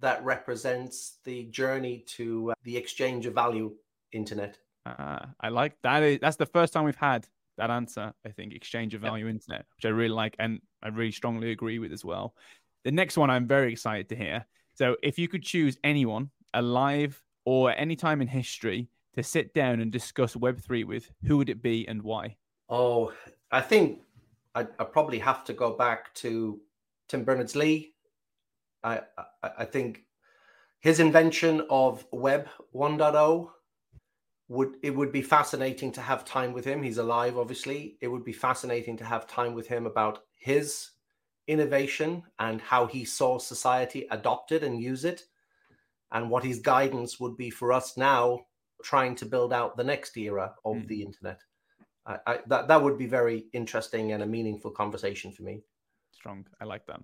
[0.00, 3.72] that represents the journey to uh, the exchange of value
[4.12, 4.58] internet.
[4.84, 6.20] Uh, I like that.
[6.20, 7.26] That's the first time we've had
[7.56, 8.12] that answer.
[8.26, 9.34] I think exchange of value yep.
[9.34, 12.34] internet, which I really like, and I really strongly agree with as well.
[12.84, 14.44] The next one I'm very excited to hear.
[14.74, 19.80] So, if you could choose anyone, alive or any time in history, to sit down
[19.80, 22.36] and discuss Web three with, who would it be and why?
[22.68, 23.12] Oh,
[23.50, 24.00] I think
[24.54, 26.60] I, I probably have to go back to
[27.08, 27.91] Tim Berners Lee
[28.84, 29.00] I,
[29.42, 30.02] I, think
[30.80, 33.50] his invention of Web 1.0
[34.48, 36.82] would it would be fascinating to have time with him.
[36.82, 37.96] He's alive, obviously.
[38.00, 40.90] It would be fascinating to have time with him about his
[41.46, 45.22] innovation and how he saw society adopt it and use it,
[46.10, 48.40] and what his guidance would be for us now
[48.82, 50.88] trying to build out the next era of mm.
[50.88, 51.40] the internet.
[52.04, 55.62] I, I, that that would be very interesting and a meaningful conversation for me.
[56.10, 57.00] Strong, I like that.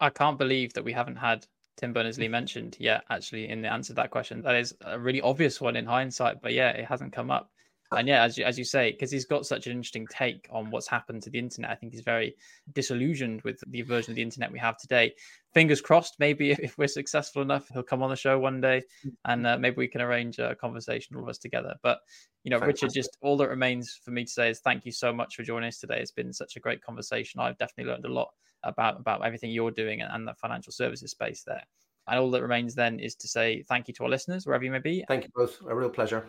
[0.00, 1.46] I can't believe that we haven't had
[1.76, 4.42] Tim Berners Lee mentioned yet, actually, in the answer to that question.
[4.42, 7.50] That is a really obvious one in hindsight, but yeah, it hasn't come up.
[7.92, 10.70] And yeah, as you, as you say, because he's got such an interesting take on
[10.70, 12.36] what's happened to the internet, I think he's very
[12.72, 15.14] disillusioned with the version of the internet we have today.
[15.54, 18.82] Fingers crossed, maybe if we're successful enough, he'll come on the show one day,
[19.24, 21.76] and uh, maybe we can arrange a conversation all of us together.
[21.82, 22.00] But
[22.44, 22.82] you know, Fantastic.
[22.82, 25.42] Richard, just all that remains for me to say is thank you so much for
[25.42, 26.00] joining us today.
[26.00, 27.40] It's been such a great conversation.
[27.40, 28.28] I've definitely learned a lot
[28.62, 31.62] about about everything you're doing and, and the financial services space there.
[32.06, 34.70] And all that remains then is to say thank you to our listeners, wherever you
[34.70, 35.04] may be.
[35.08, 35.60] Thank you both.
[35.68, 36.26] A real pleasure.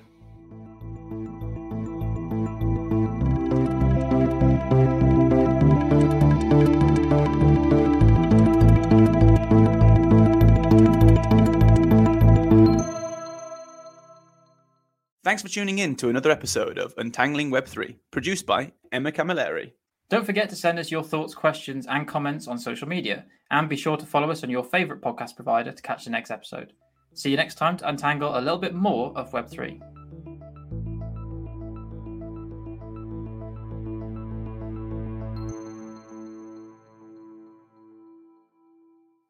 [15.30, 19.74] Thanks for tuning in to another episode of Untangling Web3, produced by Emma Camilleri.
[20.10, 23.26] Don't forget to send us your thoughts, questions, and comments on social media.
[23.52, 26.32] And be sure to follow us on your favorite podcast provider to catch the next
[26.32, 26.74] episode.
[27.14, 29.80] See you next time to untangle a little bit more of Web3.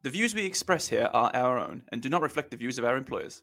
[0.02, 2.86] The views we express here are our own and do not reflect the views of
[2.86, 3.42] our employers.